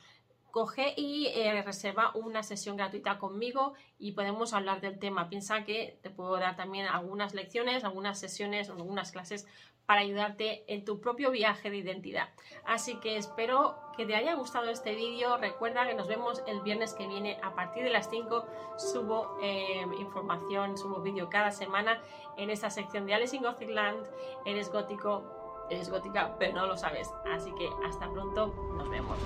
coge 0.53 0.93
y 0.95 1.27
eh, 1.33 1.63
reserva 1.63 2.11
una 2.13 2.43
sesión 2.43 2.77
gratuita 2.77 3.17
conmigo 3.17 3.73
y 3.97 4.11
podemos 4.11 4.53
hablar 4.53 4.81
del 4.81 4.99
tema. 4.99 5.27
Piensa 5.27 5.63
que 5.63 5.97
te 6.03 6.11
puedo 6.11 6.37
dar 6.37 6.55
también 6.55 6.85
algunas 6.85 7.33
lecciones, 7.33 7.83
algunas 7.83 8.19
sesiones, 8.19 8.69
algunas 8.69 9.11
clases 9.11 9.47
para 9.87 10.01
ayudarte 10.01 10.63
en 10.73 10.85
tu 10.85 11.01
propio 11.01 11.31
viaje 11.31 11.69
de 11.69 11.77
identidad. 11.77 12.29
Así 12.65 12.99
que 12.99 13.17
espero 13.17 13.75
que 13.97 14.05
te 14.05 14.15
haya 14.15 14.35
gustado 14.35 14.69
este 14.69 14.95
vídeo. 14.95 15.37
Recuerda 15.37 15.87
que 15.87 15.95
nos 15.95 16.07
vemos 16.07 16.43
el 16.47 16.61
viernes 16.61 16.93
que 16.93 17.07
viene 17.07 17.39
a 17.43 17.55
partir 17.55 17.83
de 17.83 17.89
las 17.89 18.09
5. 18.09 18.45
Subo 18.77 19.37
eh, 19.41 19.85
información, 19.99 20.77
subo 20.77 21.01
vídeo 21.01 21.29
cada 21.29 21.51
semana 21.51 22.01
en 22.37 22.49
esta 22.49 22.69
sección 22.69 23.05
de 23.05 23.15
Alice 23.15 23.35
in 23.35 23.43
Gothic 23.43 23.69
Land. 23.69 24.07
Eres 24.45 24.71
gótico, 24.71 25.42
eres 25.69 25.89
gótica, 25.89 26.35
pero 26.37 26.53
no 26.53 26.67
lo 26.67 26.77
sabes. 26.77 27.09
Así 27.31 27.53
que 27.55 27.69
hasta 27.85 28.09
pronto, 28.11 28.53
nos 28.77 28.89
vemos. 28.89 29.17